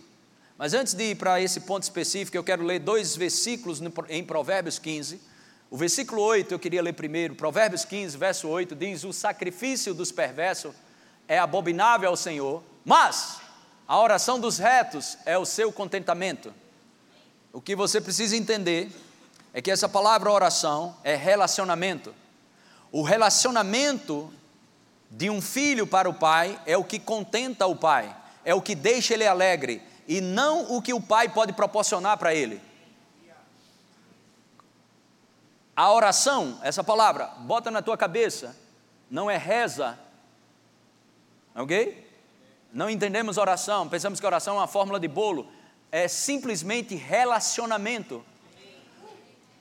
Mas 0.58 0.74
antes 0.74 0.94
de 0.94 1.12
ir 1.12 1.16
para 1.16 1.40
esse 1.40 1.62
ponto 1.62 1.84
específico, 1.84 2.36
eu 2.36 2.44
quero 2.44 2.64
ler 2.64 2.80
dois 2.80 3.16
versículos 3.16 3.80
em 4.10 4.24
Provérbios 4.24 4.80
15. 4.80 5.22
O 5.70 5.78
versículo 5.78 6.22
8 6.22 6.54
eu 6.54 6.60
queria 6.60 6.82
ler 6.82 6.94
primeiro. 6.94 7.36
Provérbios 7.36 7.86
15, 7.86 8.18
verso 8.18 8.48
8 8.48 8.76
diz: 8.76 9.04
O 9.04 9.14
sacrifício 9.14 9.94
dos 9.94 10.12
perversos 10.12 10.74
é 11.28 11.38
abominável 11.38 12.10
ao 12.10 12.18
Senhor, 12.18 12.64
mas 12.84 13.40
a 13.88 14.00
oração 14.00 14.40
dos 14.40 14.58
retos 14.58 15.18
é 15.26 15.38
o 15.38 15.46
seu 15.46 15.72
contentamento. 15.72 16.54
O 17.54 17.62
que 17.62 17.76
você 17.76 18.02
precisa 18.02 18.36
entender 18.36 18.90
é 19.54 19.62
que 19.62 19.72
essa 19.72 19.88
palavra 19.88 20.32
oração 20.32 20.96
é 21.04 21.16
relacionamento. 21.16 22.14
O 22.92 23.02
relacionamento 23.02 24.34
de 25.10 25.30
um 25.30 25.42
filho 25.42 25.88
para 25.88 26.10
o 26.10 26.14
pai 26.14 26.60
é 26.66 26.78
o 26.78 26.84
que 26.84 27.00
contenta 27.00 27.66
o 27.66 27.76
pai, 27.76 28.16
é 28.48 28.56
o 28.56 28.62
que 28.62 28.74
deixa 28.74 29.14
ele 29.14 29.28
alegre, 29.28 29.82
e 30.08 30.22
não 30.22 30.74
o 30.74 30.82
que 30.82 30.94
o 30.94 31.02
pai 31.02 31.28
pode 31.28 31.52
proporcionar 31.52 32.18
para 32.18 32.34
ele. 32.34 32.62
A 35.76 35.92
oração, 35.92 36.58
essa 36.64 36.82
palavra, 36.82 37.26
bota 37.40 37.70
na 37.70 37.82
tua 37.82 37.98
cabeça, 37.98 38.56
não 39.12 39.30
é 39.30 39.36
reza, 39.36 40.00
ok? 41.54 42.10
Não 42.72 42.90
entendemos 42.90 43.38
oração, 43.38 43.90
pensamos 43.90 44.18
que 44.18 44.26
oração 44.26 44.56
é 44.56 44.60
uma 44.60 44.68
fórmula 44.68 44.98
de 44.98 45.10
bolo, 45.10 45.52
é 45.92 46.08
simplesmente 46.08 46.96
relacionamento. 46.96 48.26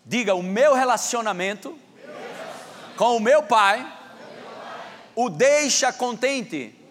Diga, 0.04 0.32
o 0.36 0.44
meu 0.44 0.74
relacionamento 0.74 1.76
com 2.96 3.16
o 3.16 3.20
meu 3.20 3.42
pai 3.42 3.94
o 5.16 5.28
deixa 5.28 5.92
contente. 5.92 6.85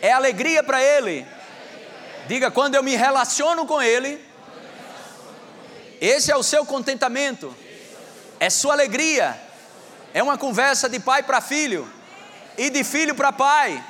É 0.00 0.12
alegria 0.12 0.62
para 0.62 0.82
ele. 0.82 1.26
Diga, 2.26 2.50
quando 2.50 2.74
eu 2.74 2.82
me 2.82 2.96
relaciono 2.96 3.66
com 3.66 3.80
ele, 3.80 4.24
esse 6.00 6.30
é 6.30 6.36
o 6.36 6.42
seu 6.42 6.66
contentamento, 6.66 7.54
é 8.38 8.50
sua 8.50 8.74
alegria. 8.74 9.40
É 10.12 10.22
uma 10.22 10.38
conversa 10.38 10.88
de 10.88 10.98
pai 10.98 11.22
para 11.22 11.40
filho 11.40 11.90
e 12.56 12.70
de 12.70 12.82
filho 12.82 13.14
para 13.14 13.32
pai. 13.32 13.84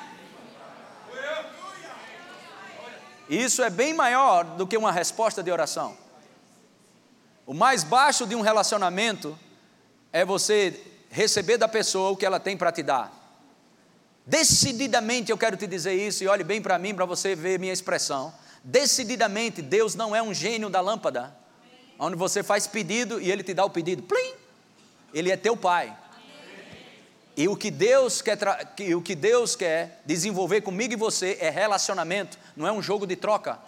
Isso 3.28 3.62
é 3.62 3.70
bem 3.70 3.92
maior 3.92 4.44
do 4.44 4.66
que 4.66 4.76
uma 4.76 4.92
resposta 4.92 5.42
de 5.42 5.50
oração. 5.50 5.96
O 7.44 7.54
mais 7.54 7.82
baixo 7.82 8.26
de 8.26 8.34
um 8.34 8.40
relacionamento 8.40 9.38
é 10.12 10.24
você 10.24 10.80
receber 11.10 11.56
da 11.56 11.68
pessoa 11.68 12.10
o 12.10 12.16
que 12.16 12.26
ela 12.26 12.38
tem 12.38 12.56
para 12.56 12.72
te 12.72 12.82
dar. 12.82 13.12
Decididamente 14.26 15.30
eu 15.30 15.38
quero 15.38 15.56
te 15.56 15.68
dizer 15.68 15.94
isso, 15.94 16.24
e 16.24 16.26
olhe 16.26 16.42
bem 16.42 16.60
para 16.60 16.76
mim 16.80 16.92
para 16.92 17.04
você 17.04 17.36
ver 17.36 17.60
minha 17.60 17.72
expressão. 17.72 18.34
Decididamente, 18.64 19.62
Deus 19.62 19.94
não 19.94 20.16
é 20.16 20.20
um 20.20 20.34
gênio 20.34 20.68
da 20.68 20.80
lâmpada, 20.80 21.32
onde 21.96 22.16
você 22.16 22.42
faz 22.42 22.66
pedido 22.66 23.20
e 23.20 23.30
ele 23.30 23.44
te 23.44 23.54
dá 23.54 23.64
o 23.64 23.70
pedido. 23.70 24.02
Plim! 24.02 24.34
Ele 25.14 25.30
é 25.30 25.36
teu 25.36 25.56
pai. 25.56 25.96
E 27.36 27.46
o 27.46 27.56
que 27.56 27.70
Deus 27.70 28.20
quer, 28.20 28.36
o 28.96 29.00
que 29.00 29.14
Deus 29.14 29.54
quer 29.54 30.02
desenvolver 30.04 30.62
comigo 30.62 30.92
e 30.92 30.96
você 30.96 31.38
é 31.40 31.48
relacionamento, 31.48 32.36
não 32.56 32.66
é 32.66 32.72
um 32.72 32.82
jogo 32.82 33.06
de 33.06 33.14
troca. 33.14 33.60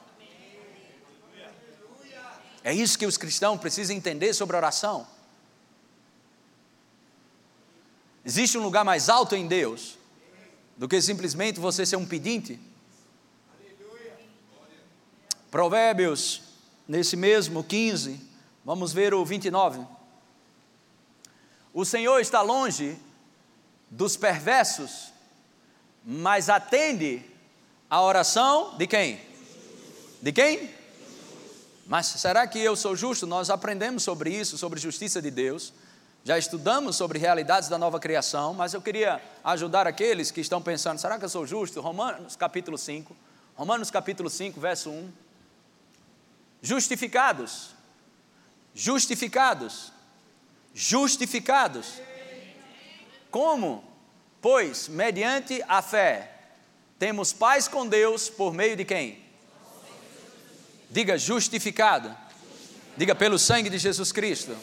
É 2.64 2.74
isso 2.74 2.98
que 2.98 3.06
os 3.06 3.16
cristãos 3.16 3.60
precisam 3.60 3.94
entender 3.94 4.34
sobre 4.34 4.56
oração. 4.56 5.06
Existe 8.24 8.58
um 8.58 8.62
lugar 8.62 8.84
mais 8.84 9.08
alto 9.08 9.36
em 9.36 9.46
Deus 9.46 9.97
do 10.78 10.86
que 10.86 11.02
simplesmente 11.02 11.58
você 11.58 11.84
ser 11.84 11.96
um 11.96 12.06
pedinte. 12.06 12.58
Provérbios, 15.50 16.42
nesse 16.86 17.16
mesmo 17.16 17.64
15, 17.64 18.20
vamos 18.64 18.92
ver 18.92 19.12
o 19.12 19.24
29. 19.24 19.84
O 21.74 21.84
Senhor 21.84 22.20
está 22.20 22.42
longe 22.42 22.96
dos 23.90 24.16
perversos, 24.16 25.12
mas 26.04 26.48
atende 26.48 27.24
a 27.90 28.00
oração 28.00 28.76
de 28.78 28.86
quem? 28.86 29.20
De 30.22 30.30
quem? 30.30 30.70
Mas 31.86 32.06
será 32.06 32.46
que 32.46 32.58
eu 32.58 32.76
sou 32.76 32.94
justo? 32.94 33.26
Nós 33.26 33.50
aprendemos 33.50 34.02
sobre 34.02 34.30
isso, 34.30 34.56
sobre 34.56 34.78
justiça 34.78 35.20
de 35.20 35.30
Deus. 35.30 35.72
Já 36.24 36.36
estudamos 36.36 36.96
sobre 36.96 37.18
realidades 37.18 37.68
da 37.68 37.78
nova 37.78 37.98
criação, 37.98 38.52
mas 38.52 38.74
eu 38.74 38.82
queria 38.82 39.20
ajudar 39.42 39.86
aqueles 39.86 40.30
que 40.30 40.40
estão 40.40 40.60
pensando: 40.60 40.98
será 40.98 41.18
que 41.18 41.24
eu 41.24 41.28
sou 41.28 41.46
justo? 41.46 41.80
Romanos 41.80 42.36
capítulo 42.36 42.76
5, 42.76 43.16
Romanos 43.56 43.90
capítulo 43.90 44.28
5, 44.28 44.60
verso 44.60 44.90
1. 44.90 45.12
Justificados, 46.60 47.70
justificados, 48.74 49.92
justificados 50.74 52.00
como? 53.30 53.84
Pois, 54.40 54.88
mediante 54.88 55.62
a 55.68 55.82
fé, 55.82 56.30
temos 56.98 57.32
paz 57.32 57.68
com 57.68 57.86
Deus 57.86 58.28
por 58.30 58.54
meio 58.54 58.76
de 58.76 58.84
quem? 58.84 59.22
Diga 60.90 61.18
justificado. 61.18 62.14
Diga 62.96 63.14
pelo 63.14 63.38
sangue 63.38 63.68
de 63.68 63.78
Jesus 63.78 64.12
Cristo. 64.12 64.56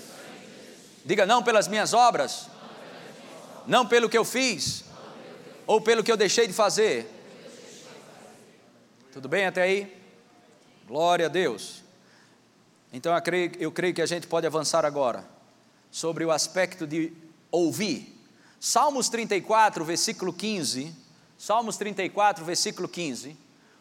Diga 1.06 1.26
não 1.26 1.44
pelas 1.44 1.68
minhas 1.68 1.94
obras. 1.94 2.48
Não 3.68 3.88
pelo 3.88 4.10
que 4.10 4.18
eu 4.18 4.26
fiz. 4.26 4.84
Ou 5.68 5.80
pelo 5.80 6.04
que 6.04 6.12
eu 6.12 6.18
deixei 6.18 6.48
de 6.48 6.54
fazer. 6.54 7.10
Tudo 9.14 9.30
bem 9.30 9.46
até 9.46 9.62
aí? 9.62 9.96
Glória 10.88 11.28
a 11.28 11.30
Deus. 11.30 11.84
Então 12.92 13.16
eu 13.16 13.22
creio, 13.22 13.52
eu 13.60 13.72
creio 13.72 13.94
que 13.94 14.02
a 14.02 14.06
gente 14.06 14.28
pode 14.28 14.46
avançar 14.46 14.84
agora 14.84 15.26
sobre 15.92 16.26
o 16.26 16.32
aspecto 16.32 16.86
de 16.86 17.14
ouvir. 17.52 18.14
Salmos 18.60 19.08
34, 19.08 19.86
versículo 19.86 20.34
15. 20.34 20.94
Salmos 21.38 21.78
34, 21.78 22.44
versículo 22.44 22.90
15. 22.90 23.38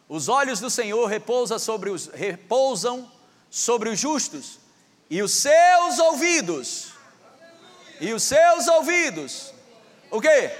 Os 0.07 0.29
olhos 0.29 0.59
do 0.59 0.69
Senhor 0.69 1.07
repousam 1.07 1.57
sobre 1.57 1.89
os, 1.89 2.07
repousam 2.07 3.11
sobre 3.49 3.89
os 3.89 3.99
justos, 3.99 4.59
e 5.09 5.21
os 5.21 5.31
seus 5.31 5.99
ouvidos, 5.99 6.94
e 7.99 8.13
os 8.13 8.23
seus 8.23 8.67
ouvidos, 8.67 9.53
o 10.11 10.21
que? 10.21 10.51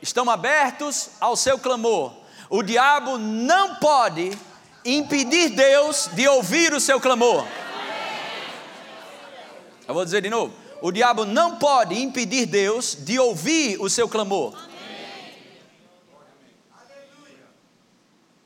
Estão 0.00 0.28
abertos 0.28 1.10
ao 1.20 1.36
seu 1.36 1.58
clamor. 1.58 2.14
O 2.50 2.62
diabo 2.62 3.18
não 3.18 3.76
pode 3.76 4.36
impedir 4.84 5.50
Deus 5.50 6.08
de 6.12 6.26
ouvir 6.28 6.74
o 6.74 6.80
seu 6.80 7.00
clamor. 7.00 7.46
Eu 9.86 9.94
vou 9.94 10.04
dizer 10.04 10.20
de 10.20 10.30
novo 10.30 10.62
o 10.82 10.90
diabo 10.90 11.24
não 11.24 11.58
pode 11.58 11.94
impedir 11.94 12.44
Deus 12.44 12.96
de 12.96 13.16
ouvir 13.16 13.80
o 13.80 13.88
seu 13.88 14.08
clamor. 14.08 14.52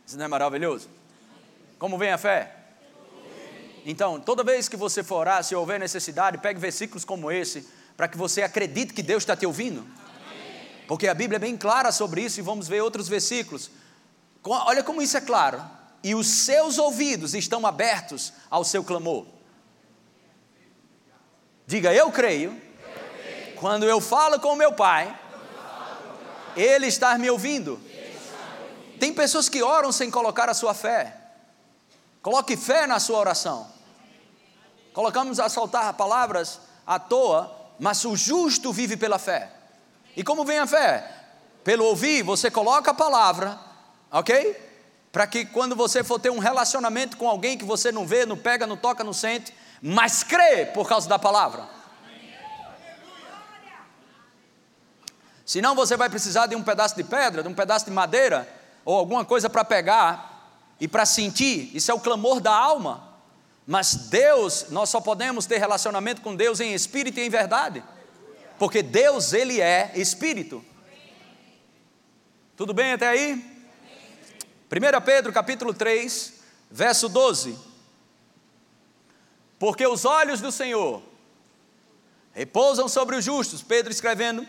Isso 0.06 0.18
não 0.18 0.26
é 0.26 0.28
maravilhoso? 0.28 0.88
Como 1.78 1.96
vem 1.96 2.12
a 2.12 2.18
fé? 2.18 2.55
Então, 3.88 4.18
toda 4.18 4.42
vez 4.42 4.68
que 4.68 4.76
você 4.76 5.04
for 5.04 5.18
orar, 5.18 5.44
se 5.44 5.54
houver 5.54 5.78
necessidade, 5.78 6.38
pegue 6.38 6.58
versículos 6.58 7.04
como 7.04 7.30
esse, 7.30 7.68
para 7.96 8.08
que 8.08 8.18
você 8.18 8.42
acredite 8.42 8.92
que 8.92 9.00
Deus 9.00 9.22
está 9.22 9.36
te 9.36 9.46
ouvindo. 9.46 9.86
Porque 10.88 11.06
a 11.06 11.14
Bíblia 11.14 11.36
é 11.36 11.38
bem 11.38 11.56
clara 11.56 11.92
sobre 11.92 12.20
isso 12.20 12.40
e 12.40 12.42
vamos 12.42 12.66
ver 12.66 12.80
outros 12.80 13.08
versículos. 13.08 13.70
Olha 14.42 14.82
como 14.82 15.00
isso 15.00 15.16
é 15.16 15.20
claro. 15.20 15.62
E 16.02 16.16
os 16.16 16.26
seus 16.26 16.78
ouvidos 16.78 17.32
estão 17.32 17.64
abertos 17.64 18.32
ao 18.50 18.64
seu 18.64 18.82
clamor. 18.82 19.24
Diga, 21.64 21.94
eu 21.94 22.10
creio. 22.10 22.60
Quando 23.54 23.84
eu 23.84 24.00
falo 24.00 24.40
com 24.40 24.56
meu 24.56 24.72
pai, 24.72 25.16
ele 26.56 26.88
está 26.88 27.16
me 27.16 27.30
ouvindo. 27.30 27.80
Tem 28.98 29.14
pessoas 29.14 29.48
que 29.48 29.62
oram 29.62 29.92
sem 29.92 30.10
colocar 30.10 30.48
a 30.50 30.54
sua 30.54 30.74
fé. 30.74 31.16
Coloque 32.20 32.56
fé 32.56 32.88
na 32.88 32.98
sua 32.98 33.20
oração. 33.20 33.75
Colocamos 34.96 35.38
a 35.38 35.50
soltar 35.50 35.92
palavras 35.92 36.58
à 36.86 36.98
toa, 36.98 37.54
mas 37.78 38.02
o 38.06 38.16
justo 38.16 38.72
vive 38.72 38.96
pela 38.96 39.18
fé. 39.18 39.50
E 40.16 40.24
como 40.24 40.42
vem 40.42 40.58
a 40.58 40.66
fé? 40.66 41.06
Pelo 41.62 41.84
ouvir, 41.84 42.22
você 42.22 42.50
coloca 42.50 42.92
a 42.92 42.94
palavra, 42.94 43.60
ok? 44.10 44.56
Para 45.12 45.26
que 45.26 45.44
quando 45.44 45.76
você 45.76 46.02
for 46.02 46.18
ter 46.18 46.30
um 46.30 46.38
relacionamento 46.38 47.18
com 47.18 47.28
alguém 47.28 47.58
que 47.58 47.64
você 47.66 47.92
não 47.92 48.06
vê, 48.06 48.24
não 48.24 48.38
pega, 48.38 48.66
não 48.66 48.74
toca, 48.74 49.04
não 49.04 49.12
sente, 49.12 49.52
mas 49.82 50.22
crê 50.22 50.64
por 50.64 50.88
causa 50.88 51.06
da 51.06 51.18
palavra. 51.18 51.68
Senão 55.44 55.74
você 55.74 55.94
vai 55.94 56.08
precisar 56.08 56.46
de 56.46 56.56
um 56.56 56.62
pedaço 56.62 56.96
de 56.96 57.04
pedra, 57.04 57.42
de 57.42 57.48
um 57.50 57.54
pedaço 57.54 57.84
de 57.84 57.90
madeira, 57.90 58.48
ou 58.82 58.96
alguma 58.96 59.26
coisa 59.26 59.50
para 59.50 59.62
pegar 59.62 60.54
e 60.80 60.88
para 60.88 61.04
sentir. 61.04 61.70
Isso 61.76 61.90
é 61.90 61.94
o 61.94 62.00
clamor 62.00 62.40
da 62.40 62.56
alma. 62.56 63.05
Mas 63.66 63.94
Deus, 63.94 64.66
nós 64.70 64.88
só 64.88 65.00
podemos 65.00 65.44
ter 65.44 65.58
relacionamento 65.58 66.22
com 66.22 66.36
Deus 66.36 66.60
em 66.60 66.72
espírito 66.72 67.18
e 67.18 67.26
em 67.26 67.30
verdade. 67.30 67.82
Porque 68.58 68.82
Deus, 68.82 69.32
Ele 69.32 69.60
é 69.60 69.92
espírito. 69.96 70.64
Tudo 72.56 72.72
bem 72.72 72.92
até 72.92 73.08
aí? 73.08 73.34
1 73.34 75.04
Pedro 75.04 75.32
capítulo 75.32 75.74
3, 75.74 76.34
verso 76.70 77.08
12. 77.08 77.58
Porque 79.58 79.86
os 79.86 80.04
olhos 80.04 80.40
do 80.40 80.52
Senhor 80.52 81.02
repousam 82.32 82.88
sobre 82.88 83.16
os 83.16 83.24
justos, 83.24 83.62
Pedro 83.62 83.90
escrevendo, 83.90 84.46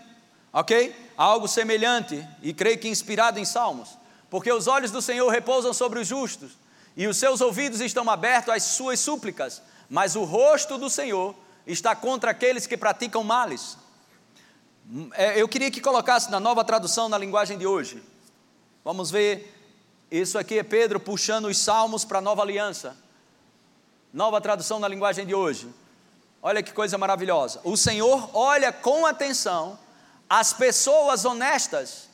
ok? 0.52 0.94
Algo 1.16 1.48
semelhante, 1.48 2.26
e 2.42 2.54
creio 2.54 2.78
que 2.78 2.88
inspirado 2.88 3.40
em 3.40 3.46
Salmos. 3.46 3.98
Porque 4.30 4.52
os 4.52 4.68
olhos 4.68 4.92
do 4.92 5.02
Senhor 5.02 5.30
repousam 5.30 5.74
sobre 5.74 6.00
os 6.00 6.08
justos, 6.08 6.52
e 6.98 7.06
os 7.06 7.16
seus 7.16 7.42
ouvidos 7.42 7.80
estão 7.80 8.10
abertos 8.10 8.52
às 8.52 8.64
suas 8.64 9.00
súplicas, 9.00 9.62
mas 9.88 10.16
o 10.16 10.24
rosto 10.24 10.80
do 10.80 10.90
Senhor 10.90 11.36
está 11.68 11.96
contra 11.96 12.32
aqueles 12.32 12.66
que 12.66 12.76
praticam 12.76 13.24
males. 13.24 13.78
É, 15.14 15.40
eu 15.40 15.48
queria 15.48 15.70
que 15.70 15.80
colocasse 15.80 16.32
na 16.32 16.40
nova 16.40 16.66
tradução 16.66 17.08
na 17.08 17.18
linguagem 17.18 17.56
de 17.56 17.68
hoje. 17.68 18.02
Vamos 18.84 19.12
ver, 19.12 19.54
isso 20.10 20.40
aqui 20.40 20.58
é 20.58 20.64
Pedro 20.64 21.00
puxando 21.00 21.46
os 21.46 21.60
salmos 21.60 22.04
para 22.04 22.18
a 22.18 22.22
nova 22.22 22.42
aliança. 22.42 22.98
Nova 24.12 24.42
tradução 24.42 24.80
na 24.80 24.88
linguagem 24.88 25.24
de 25.24 25.36
hoje. 25.36 25.70
Olha 26.42 26.64
que 26.64 26.72
coisa 26.72 26.98
maravilhosa. 26.98 27.62
O 27.64 27.78
Senhor 27.78 28.32
olha 28.34 28.74
com 28.74 29.06
atenção 29.06 29.78
as 30.28 30.52
pessoas 30.52 31.26
honestas. 31.26 32.10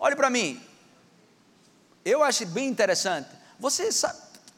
Olhe 0.00 0.16
para 0.16 0.30
mim. 0.30 0.60
Eu 2.04 2.22
acho 2.22 2.46
bem 2.46 2.68
interessante. 2.68 3.28
Você 3.58 3.90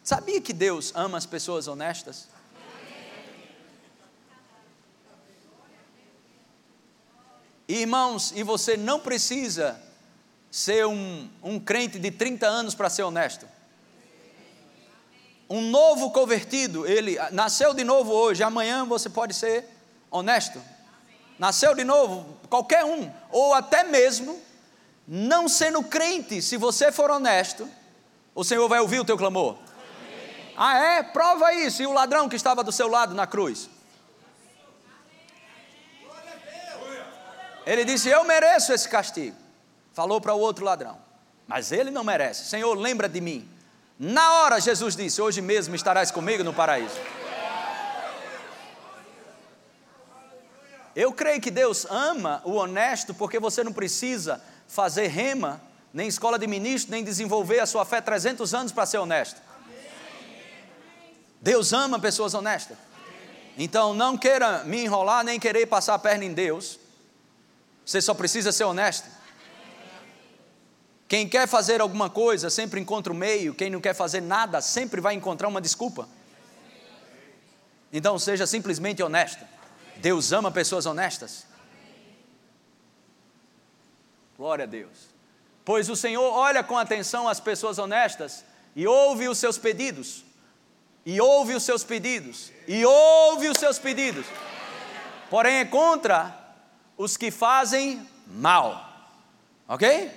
sabia 0.02 0.40
que 0.40 0.52
Deus 0.52 0.92
ama 0.94 1.18
as 1.18 1.26
pessoas 1.26 1.66
honestas? 1.66 2.28
Irmãos, 7.68 8.32
e 8.36 8.42
você 8.42 8.76
não 8.76 9.00
precisa 9.00 9.80
ser 10.50 10.86
um, 10.86 11.28
um 11.42 11.58
crente 11.58 11.98
de 11.98 12.10
30 12.10 12.46
anos 12.46 12.74
para 12.74 12.90
ser 12.90 13.02
honesto. 13.02 13.48
Um 15.48 15.62
novo 15.70 16.10
convertido, 16.10 16.86
ele 16.86 17.18
nasceu 17.30 17.72
de 17.74 17.84
novo 17.84 18.12
hoje, 18.12 18.42
amanhã 18.42 18.84
você 18.84 19.08
pode 19.08 19.34
ser 19.34 19.68
honesto 20.10 20.60
nasceu 21.42 21.74
de 21.74 21.82
novo, 21.82 22.38
qualquer 22.48 22.84
um, 22.84 23.10
ou 23.32 23.52
até 23.52 23.82
mesmo 23.82 24.40
não 25.06 25.48
sendo 25.48 25.82
crente, 25.82 26.40
se 26.40 26.56
você 26.56 26.92
for 26.92 27.10
honesto, 27.10 27.68
o 28.34 28.44
Senhor 28.44 28.68
vai 28.68 28.80
ouvir 28.80 29.00
o 29.00 29.04
teu 29.04 29.18
clamor. 29.18 29.58
Ah, 30.56 30.78
é? 30.78 31.02
Prova 31.02 31.52
isso. 31.52 31.82
E 31.82 31.86
o 31.86 31.92
ladrão 31.92 32.28
que 32.28 32.36
estava 32.36 32.62
do 32.62 32.72
seu 32.72 32.88
lado 32.88 33.14
na 33.14 33.26
cruz? 33.26 33.68
Ele 37.66 37.84
disse: 37.84 38.08
Eu 38.08 38.24
mereço 38.24 38.72
esse 38.72 38.88
castigo. 38.88 39.36
Falou 39.92 40.20
para 40.20 40.34
o 40.34 40.38
outro 40.38 40.64
ladrão, 40.64 40.98
mas 41.46 41.70
ele 41.70 41.90
não 41.90 42.02
merece. 42.02 42.46
Senhor, 42.46 42.74
lembra 42.74 43.08
de 43.08 43.20
mim. 43.20 43.48
Na 43.98 44.40
hora, 44.40 44.60
Jesus 44.60 44.96
disse: 44.96 45.20
Hoje 45.20 45.40
mesmo 45.40 45.74
estarás 45.74 46.10
comigo 46.10 46.42
no 46.42 46.52
paraíso. 46.52 46.98
Eu 50.94 51.12
creio 51.12 51.40
que 51.40 51.50
Deus 51.50 51.86
ama 51.88 52.42
o 52.44 52.52
honesto 52.52 53.14
porque 53.14 53.38
você 53.38 53.64
não 53.64 53.72
precisa 53.72 54.42
fazer 54.68 55.08
rema, 55.08 55.60
nem 55.92 56.08
escola 56.08 56.38
de 56.38 56.46
ministro, 56.46 56.90
nem 56.90 57.04
desenvolver 57.04 57.60
a 57.60 57.66
sua 57.66 57.84
fé 57.84 58.00
300 58.00 58.54
anos 58.54 58.72
para 58.72 58.86
ser 58.86 58.98
honesto. 58.98 59.40
Deus 61.40 61.72
ama 61.72 61.98
pessoas 61.98 62.34
honestas. 62.34 62.78
Então 63.58 63.92
não 63.92 64.16
queira 64.16 64.64
me 64.64 64.84
enrolar, 64.84 65.24
nem 65.24 65.38
querer 65.38 65.66
passar 65.66 65.94
a 65.94 65.98
perna 65.98 66.24
em 66.24 66.32
Deus. 66.32 66.78
Você 67.84 68.00
só 68.00 68.14
precisa 68.14 68.52
ser 68.52 68.64
honesto. 68.64 69.08
Quem 71.08 71.28
quer 71.28 71.46
fazer 71.46 71.80
alguma 71.80 72.08
coisa 72.08 72.48
sempre 72.48 72.80
encontra 72.80 73.12
o 73.12 73.16
meio, 73.16 73.54
quem 73.54 73.68
não 73.68 73.80
quer 73.80 73.94
fazer 73.94 74.22
nada 74.22 74.62
sempre 74.62 75.00
vai 75.00 75.14
encontrar 75.14 75.48
uma 75.48 75.60
desculpa. 75.60 76.08
Então 77.92 78.18
seja 78.18 78.46
simplesmente 78.46 79.02
honesto. 79.02 79.44
Deus 79.96 80.32
ama 80.32 80.50
pessoas 80.50 80.86
honestas. 80.86 81.44
Glória 84.36 84.64
a 84.64 84.66
Deus. 84.66 85.12
Pois 85.64 85.88
o 85.88 85.96
Senhor 85.96 86.32
olha 86.32 86.62
com 86.62 86.76
atenção 86.76 87.28
as 87.28 87.40
pessoas 87.40 87.78
honestas 87.78 88.44
e 88.74 88.86
ouve 88.86 89.28
os 89.28 89.38
seus 89.38 89.58
pedidos. 89.58 90.24
E 91.04 91.20
ouve 91.20 91.54
os 91.54 91.62
seus 91.62 91.84
pedidos. 91.84 92.52
E 92.66 92.84
ouve 92.84 93.48
os 93.48 93.58
seus 93.58 93.78
pedidos. 93.78 94.26
Porém 95.30 95.56
é 95.56 95.64
contra 95.64 96.36
os 96.96 97.16
que 97.16 97.30
fazem 97.30 98.06
mal. 98.26 98.90
Ok? 99.68 100.10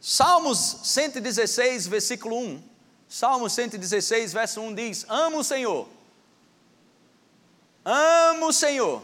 Salmos 0.00 0.58
116, 0.84 1.86
versículo 1.86 2.38
1. 2.38 2.62
Salmos 3.08 3.52
116, 3.52 4.32
verso 4.32 4.60
1 4.60 4.74
diz: 4.74 5.06
Amo 5.08 5.38
o 5.38 5.44
Senhor 5.44 5.88
amo 7.86 8.48
o 8.48 8.52
Senhor. 8.52 9.00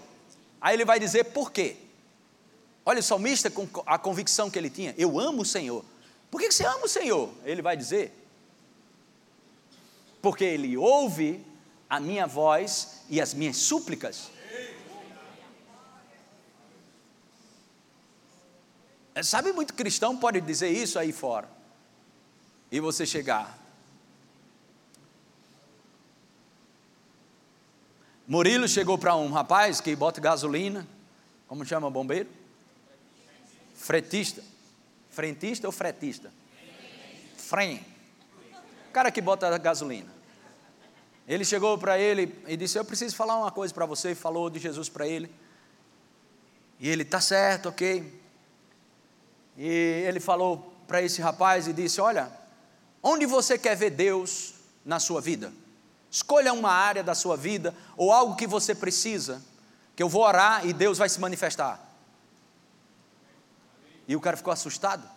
Aí 0.60 0.74
ele 0.74 0.84
vai 0.84 0.98
dizer 0.98 1.24
por 1.26 1.52
quê. 1.52 1.76
Olha 2.84 3.00
o 3.00 3.02
salmista 3.02 3.50
com 3.50 3.68
a 3.86 3.98
convicção 3.98 4.50
que 4.50 4.58
ele 4.58 4.70
tinha: 4.70 4.94
eu 4.98 5.18
amo 5.18 5.42
o 5.42 5.46
Senhor. 5.46 5.84
Por 6.30 6.40
que 6.40 6.50
você 6.50 6.64
ama 6.64 6.84
o 6.84 6.88
Senhor? 6.88 7.30
Ele 7.44 7.62
vai 7.62 7.76
dizer: 7.76 8.12
porque 10.20 10.44
ele 10.44 10.76
ouve 10.76 11.44
a 11.90 12.00
minha 12.00 12.26
voz 12.26 13.02
e 13.10 13.20
as 13.20 13.34
minhas 13.34 13.56
súplicas. 13.56 14.30
Sabe, 19.22 19.52
muito 19.52 19.74
cristão 19.74 20.16
pode 20.16 20.40
dizer 20.40 20.70
isso 20.70 20.98
aí 20.98 21.12
fora. 21.12 21.46
E 22.70 22.80
você 22.80 23.04
chegar, 23.04 23.58
Murilo 28.26 28.66
chegou 28.66 28.96
para 28.96 29.14
um 29.14 29.30
rapaz 29.30 29.80
que 29.80 29.94
bota 29.94 30.18
gasolina, 30.18 30.88
como 31.46 31.66
chama 31.66 31.90
bombeiro? 31.90 32.41
Fretista. 33.82 34.40
Frentista 35.10 35.66
ou 35.66 35.72
fretista? 35.72 36.32
Frem. 37.36 37.84
O 38.88 38.92
cara 38.92 39.10
que 39.10 39.20
bota 39.20 39.58
gasolina. 39.58 40.08
Ele 41.26 41.44
chegou 41.44 41.76
para 41.76 41.98
ele 41.98 42.32
e 42.46 42.56
disse: 42.56 42.78
Eu 42.78 42.84
preciso 42.84 43.16
falar 43.16 43.36
uma 43.36 43.50
coisa 43.50 43.74
para 43.74 43.84
você. 43.84 44.12
E 44.12 44.14
falou 44.14 44.48
de 44.48 44.60
Jesus 44.60 44.88
para 44.88 45.06
ele. 45.06 45.34
E 46.78 46.88
ele, 46.88 47.04
tá 47.04 47.20
certo, 47.20 47.70
ok. 47.70 48.22
E 49.58 49.66
ele 50.06 50.20
falou 50.20 50.72
para 50.86 51.02
esse 51.02 51.20
rapaz 51.20 51.66
e 51.66 51.72
disse: 51.72 52.00
Olha, 52.00 52.30
onde 53.02 53.26
você 53.26 53.58
quer 53.58 53.76
ver 53.76 53.90
Deus 53.90 54.54
na 54.84 55.00
sua 55.00 55.20
vida? 55.20 55.52
Escolha 56.08 56.52
uma 56.52 56.70
área 56.70 57.02
da 57.02 57.16
sua 57.16 57.36
vida 57.36 57.74
ou 57.96 58.12
algo 58.12 58.36
que 58.36 58.46
você 58.46 58.76
precisa, 58.76 59.42
que 59.96 60.02
eu 60.04 60.08
vou 60.08 60.22
orar 60.22 60.64
e 60.64 60.72
Deus 60.72 60.98
vai 60.98 61.08
se 61.08 61.20
manifestar. 61.20 61.91
E 64.06 64.16
o 64.16 64.20
cara 64.20 64.36
ficou 64.36 64.52
assustado. 64.52 65.08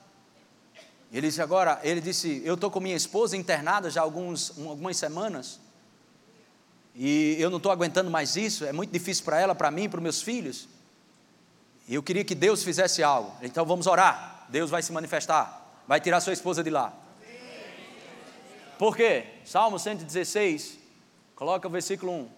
Ele 1.12 1.28
disse 1.28 1.42
agora, 1.42 1.80
ele 1.84 2.02
disse, 2.02 2.42
eu 2.44 2.56
estou 2.56 2.70
com 2.70 2.80
minha 2.80 2.96
esposa 2.96 3.38
internada 3.38 3.90
já 3.90 4.02
há 4.02 4.04
alguns, 4.04 4.58
algumas 4.60 4.98
semanas. 4.98 5.60
E 6.94 7.36
eu 7.40 7.50
não 7.50 7.58
estou 7.58 7.72
aguentando 7.72 8.10
mais 8.10 8.36
isso, 8.36 8.66
é 8.66 8.72
muito 8.72 8.92
difícil 8.92 9.24
para 9.24 9.40
ela, 9.40 9.54
para 9.54 9.70
mim, 9.70 9.90
para 9.90 9.98
os 9.98 10.04
meus 10.04 10.22
filhos. 10.22 10.68
E 11.88 11.96
eu 11.96 12.04
queria 12.04 12.24
que 12.24 12.36
Deus 12.36 12.64
fizesse 12.64 13.04
algo. 13.04 13.34
Então 13.42 13.66
vamos 13.66 13.88
orar. 13.88 14.46
Deus 14.50 14.70
vai 14.70 14.82
se 14.82 14.92
manifestar. 14.92 15.82
Vai 15.88 16.02
tirar 16.02 16.20
sua 16.20 16.34
esposa 16.34 16.64
de 16.64 16.70
lá. 16.70 16.94
Por 18.78 18.96
quê? 18.96 19.26
Salmo 19.46 19.80
116, 19.80 20.80
Coloca 21.36 21.68
o 21.68 21.72
versículo 21.72 22.14
1. 22.14 22.30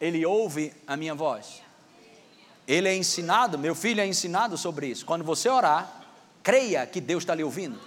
Ele 0.00 0.24
ouve 0.24 0.72
a 0.86 0.96
minha 0.96 1.14
voz. 1.14 1.62
Ele 2.66 2.88
é 2.88 2.96
ensinado, 2.96 3.58
meu 3.58 3.74
filho 3.74 4.00
é 4.00 4.06
ensinado 4.06 4.56
sobre 4.58 4.88
isso. 4.88 5.06
Quando 5.06 5.24
você 5.24 5.48
orar, 5.48 6.04
creia 6.42 6.86
que 6.86 7.00
Deus 7.00 7.22
está 7.22 7.34
lhe 7.34 7.44
ouvindo. 7.44 7.78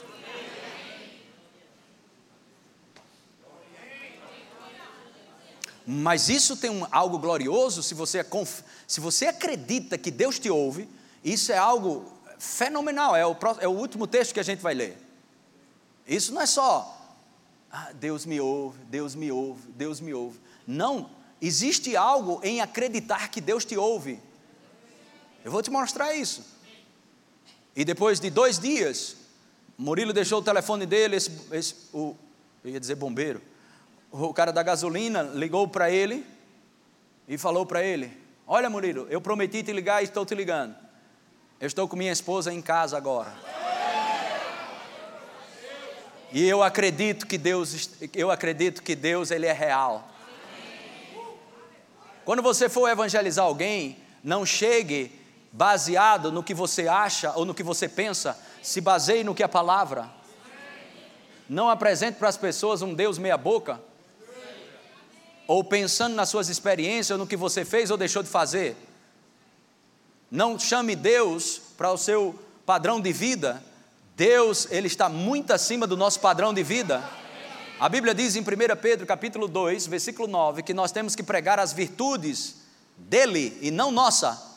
Mas 5.85 6.29
isso 6.29 6.55
tem 6.55 6.69
um, 6.69 6.85
algo 6.91 7.17
glorioso 7.17 7.81
se 7.81 7.95
você, 7.95 8.23
se 8.87 9.01
você 9.01 9.25
acredita 9.25 9.97
que 9.97 10.11
Deus 10.11 10.37
te 10.37 10.49
ouve, 10.49 10.87
isso 11.23 11.51
é 11.51 11.57
algo 11.57 12.13
fenomenal. 12.37 13.15
É 13.15 13.25
o, 13.25 13.35
é 13.59 13.67
o 13.67 13.71
último 13.71 14.05
texto 14.05 14.33
que 14.33 14.39
a 14.39 14.43
gente 14.43 14.61
vai 14.61 14.75
ler. 14.75 14.97
Isso 16.07 16.31
não 16.31 16.41
é 16.41 16.45
só 16.45 16.99
ah, 17.71 17.91
Deus 17.93 18.25
me 18.25 18.39
ouve, 18.41 18.79
Deus 18.85 19.13
me 19.15 19.31
ouve, 19.31 19.71
Deus 19.71 20.01
me 20.01 20.13
ouve. 20.13 20.39
Não, 20.65 21.09
existe 21.41 21.95
algo 21.95 22.39
em 22.43 22.61
acreditar 22.61 23.29
que 23.29 23.39
Deus 23.39 23.63
te 23.63 23.77
ouve. 23.77 24.19
Eu 25.43 25.51
vou 25.51 25.61
te 25.61 25.69
mostrar 25.69 26.13
isso. 26.13 26.43
E 27.75 27.85
depois 27.85 28.19
de 28.19 28.29
dois 28.29 28.59
dias, 28.59 29.15
Murilo 29.77 30.11
deixou 30.11 30.39
o 30.39 30.43
telefone 30.43 30.85
dele, 30.85 31.15
esse, 31.15 31.31
esse, 31.51 31.75
o, 31.93 32.15
eu 32.63 32.71
ia 32.71 32.79
dizer 32.79 32.95
bombeiro, 32.95 33.41
o 34.11 34.33
cara 34.33 34.51
da 34.51 34.61
gasolina 34.61 35.23
ligou 35.23 35.67
para 35.67 35.89
ele 35.89 36.25
e 37.27 37.37
falou 37.37 37.65
para 37.65 37.83
ele: 37.83 38.11
Olha, 38.45 38.69
Murilo, 38.69 39.07
eu 39.09 39.21
prometi 39.21 39.63
te 39.63 39.71
ligar 39.71 40.01
e 40.01 40.05
estou 40.05 40.25
te 40.25 40.35
ligando. 40.35 40.75
Eu 41.59 41.67
estou 41.67 41.87
com 41.87 41.95
minha 41.95 42.11
esposa 42.11 42.53
em 42.53 42.61
casa 42.61 42.97
agora. 42.97 43.33
E 46.31 46.47
eu 46.47 46.61
acredito 46.61 47.25
que 47.25 47.37
Deus, 47.37 47.89
eu 48.13 48.29
acredito 48.29 48.83
que 48.83 48.95
Deus 48.95 49.31
ele 49.31 49.45
é 49.45 49.53
real. 49.53 50.07
Quando 52.23 52.41
você 52.41 52.69
for 52.69 52.87
evangelizar 52.87 53.45
alguém, 53.45 53.97
não 54.23 54.45
chegue 54.45 55.18
baseado 55.51 56.31
no 56.31 56.43
que 56.43 56.53
você 56.53 56.87
acha 56.87 57.31
ou 57.33 57.45
no 57.45 57.53
que 57.53 57.63
você 57.63 57.87
pensa, 57.87 58.37
se 58.61 58.81
baseie 58.81 59.23
no 59.23 59.33
que 59.33 59.43
é 59.43 59.45
a 59.45 59.49
palavra. 59.49 60.09
Não 61.47 61.69
apresente 61.69 62.19
para 62.19 62.29
as 62.29 62.37
pessoas 62.37 62.81
um 62.81 62.93
Deus 62.93 63.17
meia 63.17 63.37
boca, 63.37 63.81
ou 65.47 65.63
pensando 65.63 66.15
nas 66.15 66.29
suas 66.29 66.47
experiências, 66.47 67.11
ou 67.11 67.17
no 67.17 67.27
que 67.27 67.35
você 67.35 67.65
fez 67.65 67.89
ou 67.89 67.97
deixou 67.97 68.21
de 68.21 68.29
fazer. 68.29 68.77
Não 70.29 70.59
chame 70.59 70.95
Deus 70.95 71.59
para 71.75 71.91
o 71.91 71.97
seu 71.97 72.37
padrão 72.65 73.01
de 73.01 73.11
vida. 73.11 73.63
Deus, 74.15 74.67
ele 74.69 74.85
está 74.85 75.09
muito 75.09 75.51
acima 75.51 75.87
do 75.87 75.97
nosso 75.97 76.19
padrão 76.19 76.53
de 76.53 76.61
vida. 76.61 77.03
A 77.79 77.89
Bíblia 77.89 78.13
diz 78.13 78.35
em 78.35 78.41
1 78.41 78.45
Pedro, 78.79 79.07
capítulo 79.07 79.47
2, 79.47 79.87
versículo 79.87 80.27
9, 80.27 80.61
que 80.61 80.73
nós 80.73 80.91
temos 80.91 81.15
que 81.15 81.23
pregar 81.23 81.57
as 81.57 81.73
virtudes 81.73 82.57
dele 82.95 83.57
e 83.61 83.71
não 83.71 83.89
nossa. 83.89 84.48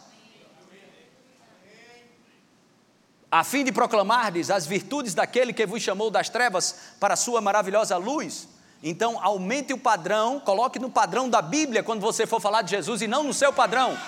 A 3.33 3.43
fim 3.43 3.65
de 3.65 3.73
proclamardes 3.73 4.51
as 4.51 4.67
virtudes 4.67 5.15
daquele 5.15 5.55
que 5.55 5.65
vos 5.65 5.83
chamou 5.83 6.11
das 6.11 6.29
trevas 6.29 6.77
para 7.01 7.15
a 7.15 7.17
sua 7.17 7.41
maravilhosa 7.41 7.97
luz. 7.97 8.47
Então, 8.83 9.19
aumente 9.25 9.73
o 9.73 9.79
padrão, 9.79 10.39
coloque 10.39 10.79
no 10.79 10.91
padrão 10.91 11.31
da 11.31 11.41
Bíblia 11.41 11.83
quando 11.83 12.03
você 12.03 12.27
for 12.27 12.43
falar 12.43 12.61
de 12.61 12.73
Jesus 12.73 13.01
e 13.01 13.09
não 13.09 13.25
no 13.25 13.33
seu 13.33 13.51
padrão. 13.51 13.99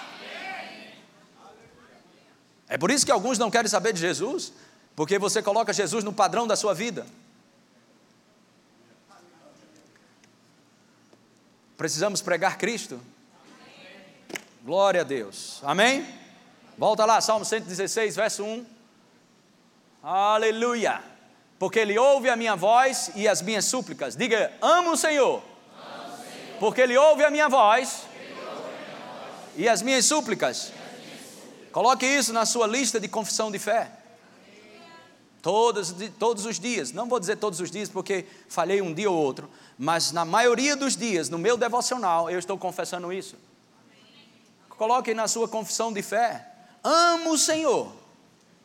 É 2.68 2.76
por 2.76 2.90
isso 2.90 3.06
que 3.06 3.10
alguns 3.10 3.38
não 3.38 3.50
querem 3.50 3.66
saber 3.66 3.94
de 3.94 4.00
Jesus, 4.00 4.52
porque 4.94 5.18
você 5.18 5.42
coloca 5.42 5.72
Jesus 5.72 6.04
no 6.04 6.12
padrão 6.12 6.46
da 6.46 6.54
sua 6.54 6.74
vida. 6.74 7.06
Precisamos 11.78 12.20
pregar 12.20 12.58
Cristo. 12.58 13.00
Glória 14.62 15.00
a 15.00 15.04
Deus. 15.04 15.60
Amém? 15.62 16.06
Volta 16.76 17.06
lá, 17.06 17.22
Salmo 17.22 17.46
116, 17.46 18.16
verso 18.16 18.44
1. 18.44 18.73
Aleluia. 20.04 21.02
Porque 21.58 21.78
Ele 21.78 21.98
ouve 21.98 22.28
a 22.28 22.36
minha 22.36 22.54
voz 22.54 23.10
e 23.14 23.26
as 23.26 23.40
minhas 23.40 23.64
súplicas. 23.64 24.14
Diga, 24.14 24.52
amo 24.60 24.92
o 24.92 24.96
Senhor. 24.98 25.42
Amo 25.42 26.12
o 26.12 26.16
Senhor. 26.16 26.58
Porque 26.60 26.82
Ele 26.82 26.94
ouve 26.94 27.24
a 27.24 27.30
minha 27.30 27.48
voz, 27.48 28.02
a 28.04 28.18
minha 28.18 28.44
voz. 28.44 29.52
e 29.56 29.66
as 29.66 29.80
minhas 29.80 30.04
súplicas. 30.04 30.72
Coloque 31.72 32.04
isso 32.04 32.34
na 32.34 32.44
sua 32.44 32.66
lista 32.66 33.00
de 33.00 33.08
confissão 33.08 33.50
de 33.50 33.58
fé. 33.58 33.90
Todos, 35.40 35.94
todos 36.18 36.44
os 36.44 36.60
dias, 36.60 36.92
não 36.92 37.08
vou 37.08 37.18
dizer 37.18 37.36
todos 37.36 37.60
os 37.60 37.70
dias 37.70 37.88
porque 37.88 38.26
falhei 38.48 38.80
um 38.80 38.92
dia 38.92 39.10
ou 39.10 39.16
outro, 39.16 39.50
mas 39.78 40.12
na 40.12 40.24
maioria 40.24 40.76
dos 40.76 40.96
dias, 40.96 41.28
no 41.28 41.38
meu 41.38 41.56
devocional, 41.56 42.30
eu 42.30 42.38
estou 42.38 42.56
confessando 42.56 43.12
isso. 43.12 43.36
Coloque 44.70 45.14
na 45.14 45.28
sua 45.28 45.48
confissão 45.48 45.92
de 45.92 46.02
fé: 46.02 46.46
amo 46.82 47.32
o 47.32 47.38
Senhor, 47.38 47.92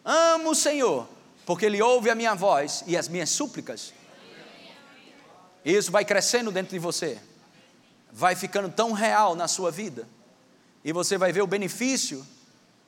amo 0.05 0.51
o 0.51 0.55
Senhor, 0.55 1.07
porque 1.49 1.65
Ele 1.65 1.81
ouve 1.81 2.11
a 2.11 2.15
minha 2.15 2.35
voz 2.35 2.83
e 2.85 2.95
as 2.95 3.07
minhas 3.07 3.31
súplicas. 3.31 3.91
E 5.65 5.75
isso 5.75 5.91
vai 5.91 6.05
crescendo 6.05 6.51
dentro 6.51 6.69
de 6.69 6.77
você, 6.77 7.19
vai 8.11 8.35
ficando 8.35 8.69
tão 8.69 8.91
real 8.91 9.33
na 9.33 9.47
sua 9.47 9.71
vida, 9.71 10.07
e 10.85 10.93
você 10.93 11.17
vai 11.17 11.31
ver 11.31 11.41
o 11.41 11.47
benefício 11.47 12.23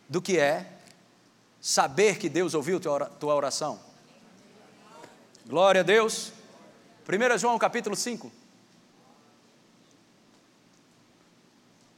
do 0.07 0.21
que 0.21 0.37
é 0.37 0.73
saber 1.59 2.19
que 2.19 2.29
Deus 2.29 2.53
ouviu 2.53 2.79
tua 2.79 3.33
oração. 3.33 3.79
Glória 5.47 5.81
a 5.81 5.83
Deus. 5.83 6.31
1 7.09 7.37
João 7.39 7.57
capítulo 7.57 7.95
5. 7.95 8.31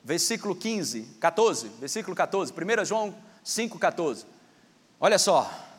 Versículo 0.01 0.55
15, 0.55 1.17
14, 1.19 1.67
versículo 1.77 2.15
14, 2.15 2.53
1 2.53 2.85
João 2.85 3.13
5, 3.43 3.77
14. 3.77 4.25
Olha 4.97 5.19
só. 5.19 5.72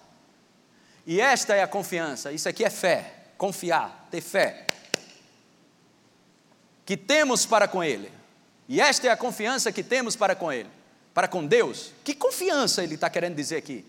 E 1.07 1.21
esta 1.21 1.55
é 1.55 1.63
a 1.63 1.69
confiança, 1.69 2.33
isso 2.33 2.49
aqui 2.49 2.65
é 2.65 2.71
fé, 2.71 3.13
confiar, 3.37 4.09
ter 4.11 4.21
fé. 4.21 4.67
Que 6.87 6.97
temos 6.97 7.45
para 7.47 7.69
com 7.69 7.83
Ele. 7.83 8.11
E 8.69 8.81
esta 8.81 9.07
é 9.07 9.11
a 9.11 9.17
confiança 9.17 9.71
que 9.71 9.83
temos 9.83 10.17
para 10.17 10.35
com 10.35 10.53
Ele 10.53 10.71
para 11.15 11.29
com 11.29 11.47
Deus? 11.47 11.93
Que 12.03 12.13
confiança 12.13 12.83
ele 12.83 12.97
está 12.97 13.09
querendo 13.09 13.37
dizer 13.37 13.57
aqui? 13.57 13.87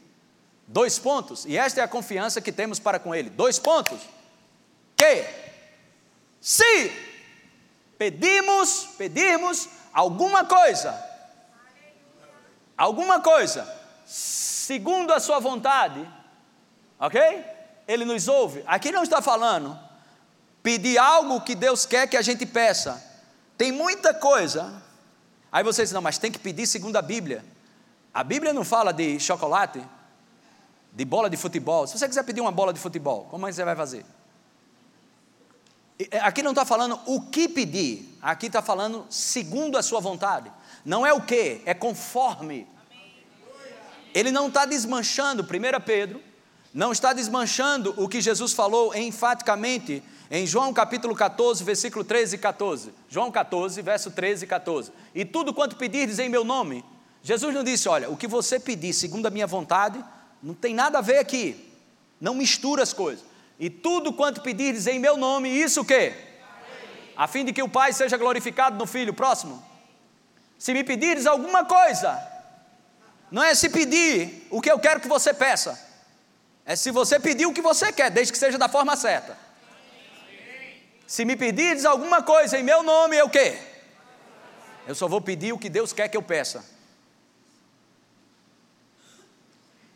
Dois 0.67 0.99
pontos, 0.99 1.45
e 1.45 1.57
esta 1.57 1.81
é 1.81 1.83
a 1.83 1.87
confiança 1.87 2.39
que 2.39 2.51
temos 2.51 2.79
para 2.79 2.99
com 2.99 3.13
Ele. 3.13 3.29
Dois 3.29 3.57
pontos. 3.57 3.99
Que 4.95 5.25
se 6.39 6.91
pedimos, 7.97 8.89
pedirmos 8.97 9.67
alguma 9.91 10.45
coisa, 10.45 11.03
alguma 12.77 13.19
coisa, 13.19 13.67
segundo 14.05 15.11
a 15.11 15.19
Sua 15.19 15.39
vontade, 15.39 16.07
ok? 16.99 17.45
Ele 17.87 18.05
nos 18.05 18.27
ouve. 18.27 18.63
Aqui 18.65 18.91
não 18.91 19.03
está 19.03 19.21
falando 19.21 19.79
pedir 20.63 20.97
algo 20.97 21.41
que 21.41 21.55
Deus 21.55 21.85
quer 21.85 22.07
que 22.07 22.17
a 22.17 22.21
gente 22.21 22.45
peça. 22.45 23.03
Tem 23.57 23.71
muita 23.71 24.13
coisa 24.13 24.83
Aí 25.55 25.63
você 25.63 25.83
diz, 25.83 25.93
não, 25.93 26.01
mas 26.01 26.17
tem 26.17 26.29
que 26.29 26.37
pedir 26.37 26.67
segundo 26.67 26.97
a 26.97 27.01
Bíblia. 27.01 27.41
A 28.13 28.25
Bíblia 28.25 28.51
não 28.51 28.65
fala 28.65 28.91
de 28.91 29.17
chocolate, 29.21 29.81
de 30.91 31.05
bola 31.05 31.29
de 31.29 31.37
futebol. 31.37 31.87
Se 31.87 31.97
você 31.97 32.09
quiser 32.09 32.23
pedir 32.23 32.41
uma 32.41 32.51
bola 32.51 32.73
de 32.73 32.79
futebol, 32.81 33.25
como 33.31 33.47
é 33.47 33.49
que 33.49 33.55
você 33.55 33.63
vai 33.63 33.73
fazer? 33.73 34.05
É, 36.11 36.19
aqui 36.19 36.43
não 36.43 36.51
está 36.51 36.65
falando 36.65 36.99
o 37.05 37.21
que 37.21 37.47
pedir, 37.47 38.17
aqui 38.21 38.47
está 38.47 38.61
falando 38.61 39.05
segundo 39.09 39.77
a 39.77 39.81
sua 39.81 40.01
vontade. 40.01 40.51
Não 40.83 41.05
é 41.05 41.13
o 41.13 41.21
que, 41.21 41.61
é 41.65 41.73
conforme. 41.73 42.67
Ele 44.13 44.31
não 44.31 44.49
está 44.49 44.65
desmanchando, 44.65 45.41
1 45.41 45.81
Pedro, 45.85 46.21
não 46.75 46.91
está 46.91 47.13
desmanchando 47.13 47.93
o 47.95 48.05
que 48.05 48.19
Jesus 48.19 48.51
falou 48.51 48.93
enfaticamente 48.93 50.03
em 50.29 50.45
João 50.45 50.73
capítulo 50.73 51.15
14, 51.15 51.63
versículo 51.63 52.03
13 52.03 52.35
e 52.35 52.37
14. 52.37 52.93
João 53.07 53.31
14, 53.31 53.81
verso 53.81 54.11
13 54.11 54.43
e 54.43 54.47
14. 54.47 54.91
E 55.15 55.23
tudo 55.23 55.53
quanto 55.53 55.77
pedirdes 55.77 56.19
em 56.19 56.27
meu 56.27 56.43
nome. 56.43 56.83
Jesus 57.23 57.55
não 57.55 57.63
disse, 57.63 57.87
olha, 57.87 58.09
o 58.09 58.17
que 58.17 58.27
você 58.27 58.59
pedir 58.59 58.91
segundo 58.91 59.25
a 59.25 59.29
minha 59.29 59.47
vontade, 59.47 60.03
não 60.43 60.53
tem 60.53 60.73
nada 60.73 60.97
a 60.97 61.01
ver 61.01 61.19
aqui. 61.19 61.73
Não 62.19 62.35
mistura 62.35 62.83
as 62.83 62.91
coisas. 62.91 63.23
E 63.57 63.69
tudo 63.69 64.11
quanto 64.11 64.41
pedirdes 64.41 64.85
em 64.85 64.99
meu 64.99 65.15
nome, 65.15 65.47
isso 65.47 65.79
o 65.79 65.85
quê? 65.85 66.13
A 67.15 67.25
fim 67.25 67.45
de 67.45 67.53
que 67.53 67.63
o 67.63 67.69
Pai 67.69 67.93
seja 67.93 68.17
glorificado 68.17 68.77
no 68.77 68.85
Filho. 68.85 69.13
Próximo. 69.13 69.63
Se 70.59 70.73
me 70.73 70.83
pedires 70.83 71.25
alguma 71.25 71.63
coisa, 71.63 72.21
não 73.31 73.41
é 73.41 73.55
se 73.55 73.69
pedir 73.69 74.45
o 74.51 74.59
que 74.59 74.69
eu 74.69 74.77
quero 74.77 74.99
que 74.99 75.07
você 75.07 75.33
peça. 75.33 75.84
É 76.65 76.75
se 76.75 76.89
você 76.89 77.19
pedir 77.19 77.45
o 77.45 77.53
que 77.53 77.61
você 77.61 77.93
quer, 77.93 78.09
desde 78.09 78.33
que 78.33 78.39
seja 78.39 78.57
da 78.57 78.67
forma 78.67 78.95
certa. 78.95 79.37
Se 81.05 81.23
me 81.23 81.35
pedires 81.35 81.85
alguma 81.85 82.23
coisa 82.23 82.57
em 82.57 82.63
meu 82.63 82.81
nome, 82.81 83.15
eu 83.15 83.29
quê? 83.29 83.59
Eu 84.87 84.95
só 84.95 85.07
vou 85.07 85.21
pedir 85.21 85.53
o 85.53 85.59
que 85.59 85.69
Deus 85.69 85.93
quer 85.93 86.09
que 86.09 86.17
eu 86.17 86.23
peça. 86.23 86.65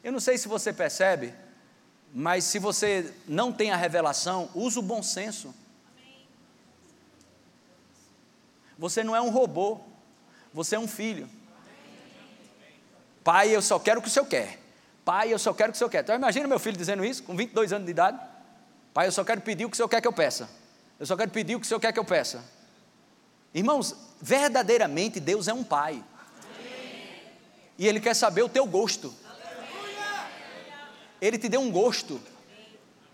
Eu 0.04 0.12
não 0.12 0.20
sei 0.20 0.38
se 0.38 0.48
você 0.48 0.72
percebe, 0.72 1.34
mas 2.14 2.44
se 2.44 2.60
você 2.60 3.14
não 3.28 3.52
tem 3.52 3.72
a 3.72 3.76
revelação, 3.76 4.50
use 4.54 4.78
o 4.78 4.84
bom 4.84 5.02
senso. 5.02 5.54
Você 8.78 9.04
não 9.04 9.16
é 9.16 9.22
um 9.22 9.30
robô, 9.30 9.80
você 10.54 10.76
é 10.76 10.80
um 10.80 10.88
filho. 10.88 11.30
Pai, 13.24 13.50
eu 13.50 13.62
só 13.62 13.78
quero 13.80 14.00
o 14.00 14.04
que 14.04 14.08
o 14.08 14.12
senhor 14.12 14.26
quer. 14.28 14.60
Pai, 15.04 15.34
eu 15.34 15.40
só 15.40 15.54
quero 15.54 15.70
o 15.70 15.72
que 15.72 15.78
o 15.78 15.80
senhor 15.80 15.90
quer. 15.90 16.04
Então 16.04 16.16
imagina 16.16 16.48
meu 16.48 16.60
filho 16.60 16.78
dizendo 16.78 17.04
isso, 17.04 17.24
com 17.24 17.36
22 17.36 17.74
anos 17.74 17.86
de 17.86 17.92
idade. 17.92 18.20
Pai, 18.94 19.08
eu 19.08 19.12
só 19.12 19.24
quero 19.24 19.42
pedir 19.42 19.66
o 19.66 19.70
que 19.70 19.74
o 19.74 19.78
senhor 19.78 19.90
quer 19.90 20.02
que 20.02 20.08
eu 20.08 20.14
peça. 20.14 20.50
Eu 21.00 21.06
só 21.06 21.16
quero 21.16 21.32
pedir 21.32 21.56
o 21.56 21.60
que 21.60 21.66
o 21.66 21.68
Senhor 21.68 21.80
quer 21.80 21.94
que 21.94 22.00
eu 22.00 22.04
peça. 22.04 22.44
Irmãos, 23.54 23.96
verdadeiramente 24.22 25.20
Deus 25.20 25.48
é 25.48 25.54
um 25.54 25.64
pai. 25.64 26.04
E 27.78 27.88
Ele 27.88 28.02
quer 28.02 28.14
saber 28.14 28.44
o 28.44 28.50
teu 28.50 28.66
gosto. 28.66 29.16
Ele 31.22 31.38
te 31.38 31.48
deu 31.48 31.62
um 31.62 31.72
gosto. 31.72 32.22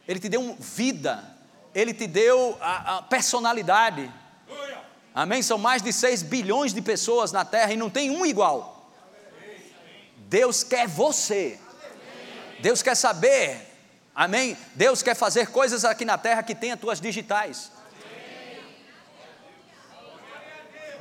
Ele 0.07 0.19
te 0.19 0.27
deu 0.27 0.41
um 0.41 0.55
vida. 0.55 1.23
Ele 1.75 1.93
te 1.93 2.07
deu 2.07 2.57
a, 2.59 2.97
a 2.97 3.01
personalidade. 3.03 4.11
Amém? 5.13 5.43
São 5.43 5.59
mais 5.59 5.83
de 5.83 5.93
6 5.93 6.23
bilhões 6.23 6.73
de 6.73 6.81
pessoas 6.81 7.31
na 7.31 7.45
terra 7.45 7.71
e 7.71 7.77
não 7.77 7.89
tem 7.89 8.09
um 8.09 8.25
igual. 8.25 8.91
Deus 10.27 10.63
quer 10.63 10.87
você. 10.87 11.59
Deus 12.59 12.81
quer 12.81 12.95
saber. 12.95 13.73
Amém? 14.13 14.57
Deus 14.75 15.01
quer 15.03 15.15
fazer 15.15 15.47
coisas 15.47 15.83
aqui 15.83 16.05
na 16.05 16.17
terra 16.17 16.41
que 16.41 16.55
tenha 16.55 16.77
tuas 16.77 17.01
digitais. 17.01 17.71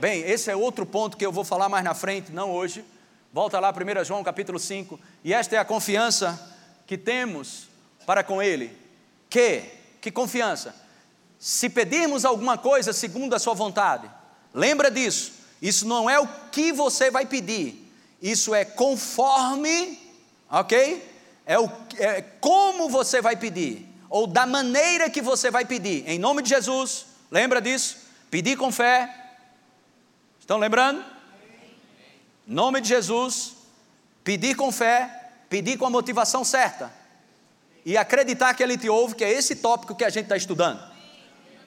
Bem, 0.00 0.20
esse 0.22 0.50
é 0.50 0.56
outro 0.56 0.84
ponto 0.84 1.16
que 1.16 1.24
eu 1.24 1.30
vou 1.30 1.44
falar 1.44 1.68
mais 1.68 1.84
na 1.84 1.94
frente, 1.94 2.32
não 2.32 2.50
hoje. 2.50 2.84
Volta 3.32 3.58
lá, 3.60 3.72
1 3.72 4.04
João 4.04 4.24
capítulo 4.24 4.58
5. 4.58 4.98
E 5.22 5.32
esta 5.32 5.56
é 5.56 5.58
a 5.58 5.64
confiança 5.64 6.56
que 6.86 6.98
temos 6.98 7.68
para 8.04 8.22
com 8.22 8.42
Ele. 8.42 8.76
Que? 9.30 9.62
Que 10.00 10.10
confiança? 10.10 10.74
Se 11.38 11.68
pedirmos 11.68 12.24
alguma 12.24 12.58
coisa 12.58 12.92
segundo 12.92 13.34
a 13.34 13.38
Sua 13.38 13.54
vontade, 13.54 14.10
lembra 14.52 14.90
disso. 14.90 15.32
Isso 15.62 15.86
não 15.86 16.10
é 16.10 16.18
o 16.18 16.28
que 16.50 16.72
você 16.72 17.10
vai 17.10 17.24
pedir, 17.24 17.90
isso 18.20 18.54
é 18.54 18.64
conforme, 18.64 19.98
ok? 20.50 21.13
É, 21.46 21.58
o, 21.58 21.70
é 21.98 22.22
como 22.40 22.88
você 22.88 23.20
vai 23.20 23.36
pedir, 23.36 23.86
ou 24.08 24.26
da 24.26 24.46
maneira 24.46 25.10
que 25.10 25.20
você 25.20 25.50
vai 25.50 25.64
pedir, 25.64 26.08
em 26.08 26.18
nome 26.18 26.42
de 26.42 26.48
Jesus, 26.48 27.06
lembra 27.30 27.60
disso? 27.60 27.98
Pedir 28.30 28.56
com 28.56 28.72
fé. 28.72 29.14
Estão 30.40 30.58
lembrando? 30.58 31.04
Nome 32.46 32.80
de 32.80 32.88
Jesus, 32.88 33.54
pedir 34.22 34.54
com 34.54 34.70
fé, 34.72 35.30
pedir 35.48 35.78
com 35.78 35.86
a 35.86 35.90
motivação 35.90 36.44
certa 36.44 36.92
e 37.84 37.96
acreditar 37.96 38.54
que 38.54 38.62
Ele 38.62 38.78
te 38.78 38.88
ouve, 38.88 39.14
que 39.14 39.24
é 39.24 39.30
esse 39.30 39.56
tópico 39.56 39.94
que 39.94 40.04
a 40.04 40.10
gente 40.10 40.24
está 40.24 40.36
estudando. 40.36 40.82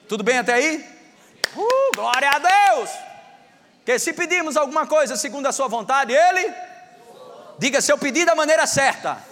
Tudo 0.08 0.24
bem 0.24 0.38
até 0.38 0.54
aí? 0.54 0.84
Uh, 1.56 1.96
glória 1.96 2.30
a 2.30 2.38
Deus! 2.38 2.90
Que 3.84 3.98
se 3.98 4.12
pedirmos 4.12 4.56
alguma 4.56 4.86
coisa 4.86 5.16
segundo 5.16 5.46
a 5.46 5.52
Sua 5.52 5.68
vontade, 5.68 6.12
Ele, 6.12 6.52
diga 7.58 7.80
se 7.80 7.92
eu 7.92 7.98
pedir 7.98 8.24
da 8.24 8.34
maneira 8.34 8.66
certa, 8.66 9.22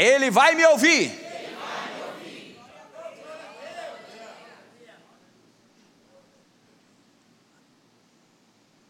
Ele 0.00 0.30
vai 0.30 0.54
me 0.54 0.64
ouvir. 0.64 1.12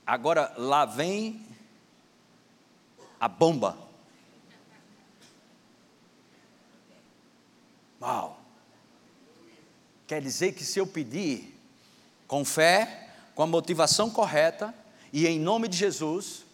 Agora 0.07 0.55
lá 0.57 0.85
vem 0.85 1.45
a 3.19 3.27
bomba. 3.27 3.77
Uau! 8.01 8.41
Quer 10.07 10.23
dizer 10.23 10.53
que 10.53 10.65
se 10.65 10.79
eu 10.79 10.87
pedir 10.87 11.61
com 12.29 12.45
fé, 12.45 13.11
com 13.35 13.43
a 13.43 13.49
motivação 13.49 14.09
correta 14.09 14.73
e 15.13 15.27
em 15.27 15.41
nome 15.41 15.67
de 15.67 15.77
Jesus, 15.77 16.47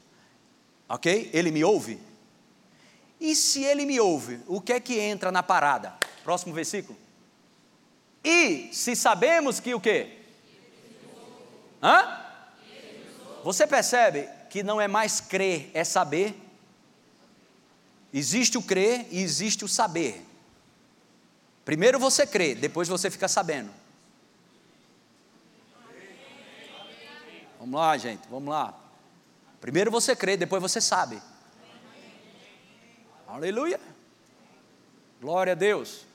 ok? 0.89 1.29
Ele 1.35 1.51
me 1.51 1.63
ouve. 1.63 2.06
E 3.21 3.35
se 3.35 3.65
ele 3.65 3.87
me 3.87 3.99
ouve, 3.99 4.41
o 4.47 4.61
que 4.61 4.73
é 4.73 4.81
que 4.81 4.99
entra 4.99 5.33
na 5.33 5.43
parada? 5.43 5.95
Próximo 6.23 6.53
versículo. 6.53 6.99
E 8.23 8.69
se 8.73 8.95
sabemos 8.95 9.61
que 9.61 9.75
o 9.75 9.81
quê? 9.81 10.19
Hã? 11.83 12.21
Você 13.45 13.67
percebe 13.67 14.29
que 14.51 14.63
não 14.63 14.81
é 14.81 14.89
mais 14.89 15.21
crer, 15.21 15.71
é 15.73 15.85
saber? 15.85 16.35
Existe 18.13 18.59
o 18.59 18.63
crer 18.63 19.07
e 19.11 19.23
existe 19.23 19.65
o 19.65 19.69
saber. 19.69 20.25
Primeiro 21.65 21.99
você 21.99 22.27
crê, 22.27 22.55
depois 22.55 22.89
você 22.89 23.11
fica 23.11 23.29
sabendo. 23.29 23.71
Vamos 27.59 27.81
lá, 27.81 27.97
gente, 27.97 28.23
vamos 28.29 28.49
lá. 28.49 28.75
Primeiro 29.61 29.91
você 29.91 30.15
crê, 30.15 30.37
depois 30.37 30.63
você 30.63 30.81
sabe. 30.81 31.21
Aleluia. 33.37 33.79
Glória 35.21 35.53
a 35.53 35.57
Deus. 35.57 36.07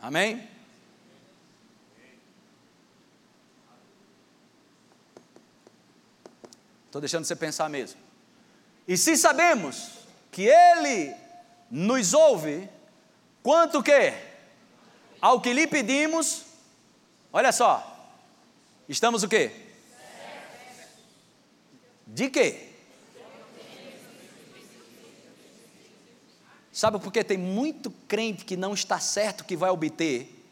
Amém? 0.00 0.48
Estou 6.86 7.00
deixando 7.00 7.24
você 7.24 7.36
pensar 7.36 7.68
mesmo. 7.68 8.00
E 8.88 8.96
se 8.96 9.16
sabemos 9.16 9.98
que 10.32 10.48
Ele 10.48 11.14
nos 11.70 12.14
ouve, 12.14 12.68
Quanto 13.46 13.80
que? 13.80 14.12
Ao 15.20 15.40
que 15.40 15.52
lhe 15.52 15.68
pedimos, 15.68 16.46
olha 17.32 17.52
só, 17.52 18.10
estamos 18.88 19.22
o 19.22 19.28
quê? 19.28 19.52
De 22.04 22.28
quê? 22.28 22.65
Sabe 26.76 26.98
por 26.98 27.10
que 27.10 27.24
tem 27.24 27.38
muito 27.38 27.90
crente 27.90 28.44
que 28.44 28.54
não 28.54 28.74
está 28.74 29.00
certo 29.00 29.44
que 29.44 29.56
vai 29.56 29.70
obter? 29.70 30.44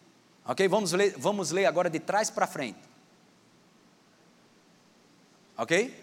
Ok? 0.46 0.66
Vamos 0.68 0.92
ler, 0.92 1.14
vamos 1.18 1.50
ler 1.50 1.66
agora 1.66 1.90
de 1.90 2.00
trás 2.00 2.30
para 2.30 2.46
frente. 2.46 2.78
Ok? 5.54 6.02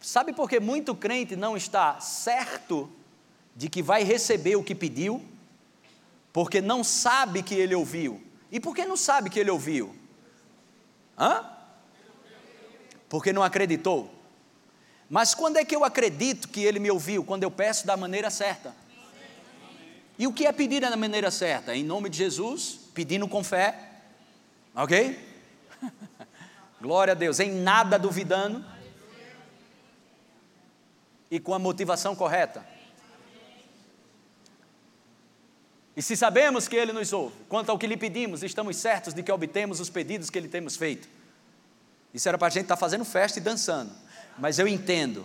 Sabe 0.00 0.34
por 0.34 0.50
que 0.50 0.60
muito 0.60 0.94
crente 0.94 1.34
não 1.34 1.56
está 1.56 1.98
certo 2.00 2.90
de 3.56 3.70
que 3.70 3.82
vai 3.82 4.02
receber 4.04 4.56
o 4.56 4.62
que 4.62 4.74
pediu? 4.74 5.24
porque 6.32 6.60
não 6.60 6.84
sabe 6.84 7.42
que 7.42 7.54
ele 7.54 7.74
ouviu. 7.74 8.22
E 8.50 8.60
por 8.60 8.74
que 8.74 8.84
não 8.84 8.96
sabe 8.96 9.30
que 9.30 9.38
ele 9.38 9.50
ouviu? 9.50 9.94
Hã? 11.18 11.44
Porque 13.08 13.32
não 13.32 13.42
acreditou. 13.42 14.12
Mas 15.08 15.34
quando 15.34 15.56
é 15.56 15.64
que 15.64 15.74
eu 15.74 15.84
acredito 15.84 16.48
que 16.48 16.60
ele 16.60 16.78
me 16.78 16.90
ouviu? 16.90 17.24
Quando 17.24 17.42
eu 17.42 17.50
peço 17.50 17.86
da 17.86 17.96
maneira 17.96 18.30
certa. 18.30 18.74
E 20.20 20.26
o 20.26 20.34
que 20.34 20.44
é 20.44 20.52
pedir 20.52 20.82
da 20.82 20.94
maneira 20.98 21.30
certa? 21.30 21.74
Em 21.74 21.82
nome 21.82 22.10
de 22.10 22.18
Jesus, 22.18 22.78
pedindo 22.92 23.26
com 23.26 23.42
fé. 23.42 24.02
Ok? 24.74 25.18
Glória 26.78 27.12
a 27.12 27.14
Deus, 27.14 27.40
em 27.40 27.50
nada 27.50 27.98
duvidando. 27.98 28.62
E 31.30 31.40
com 31.40 31.54
a 31.54 31.58
motivação 31.58 32.14
correta. 32.14 32.62
E 35.96 36.02
se 36.02 36.14
sabemos 36.14 36.68
que 36.68 36.76
Ele 36.76 36.92
nos 36.92 37.10
ouve, 37.14 37.34
quanto 37.48 37.70
ao 37.70 37.78
que 37.78 37.86
lhe 37.86 37.96
pedimos, 37.96 38.42
estamos 38.42 38.76
certos 38.76 39.14
de 39.14 39.22
que 39.22 39.32
obtemos 39.32 39.80
os 39.80 39.88
pedidos 39.88 40.28
que 40.28 40.38
lhe 40.38 40.48
temos 40.48 40.76
feito. 40.76 41.08
Isso 42.12 42.28
era 42.28 42.36
para 42.36 42.48
a 42.48 42.50
gente 42.50 42.64
estar 42.64 42.76
tá 42.76 42.80
fazendo 42.80 43.06
festa 43.06 43.38
e 43.38 43.42
dançando. 43.42 43.90
Mas 44.38 44.58
eu 44.58 44.68
entendo, 44.68 45.24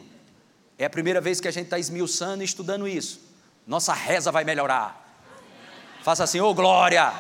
é 0.77 0.86
a 0.86 0.89
primeira 0.89 1.19
vez 1.19 1.41
que 1.41 1.49
a 1.49 1.51
gente 1.51 1.65
está 1.65 1.77
esmiuçando 1.77 2.43
e 2.43 2.45
estudando 2.45 2.88
isso. 2.88 3.24
Nossa 3.67 3.93
reza 3.93 4.32
vai 4.32 4.43
melhorar. 4.43 5.04
Faça 6.04 6.23
assim, 6.23 6.39
ô 6.39 6.49
oh, 6.49 6.54
glória! 6.54 7.12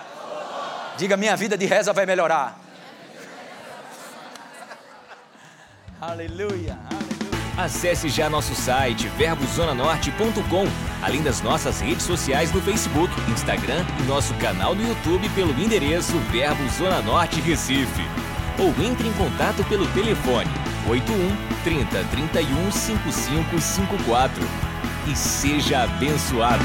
Diga, 0.97 1.17
minha 1.17 1.35
vida 1.35 1.57
de 1.57 1.65
reza 1.65 1.91
vai 1.91 2.05
melhorar. 2.05 2.59
aleluia, 5.99 6.77
aleluia. 6.89 7.05
Acesse 7.57 8.09
já 8.09 8.29
nosso 8.29 8.53
site 8.53 9.07
verbozonanorte.com, 9.17 10.65
além 11.01 11.23
das 11.23 11.41
nossas 11.41 11.79
redes 11.79 12.05
sociais 12.05 12.51
no 12.51 12.61
Facebook, 12.61 13.09
Instagram 13.31 13.85
e 13.99 14.03
nosso 14.03 14.33
canal 14.35 14.75
no 14.75 14.85
YouTube 14.85 15.29
pelo 15.29 15.51
endereço 15.51 16.17
Verbo 16.31 16.67
Zona 16.69 17.01
Norte 17.01 17.39
Recife. 17.39 18.03
Ou 18.59 18.69
entre 18.85 19.07
em 19.07 19.13
contato 19.13 19.63
pelo 19.69 19.87
telefone 19.93 20.49
81 20.87 21.63
30 21.63 22.03
31 22.11 22.71
5554 22.71 24.74
e 25.07 25.15
seja 25.15 25.83
abençoado. 25.83 26.63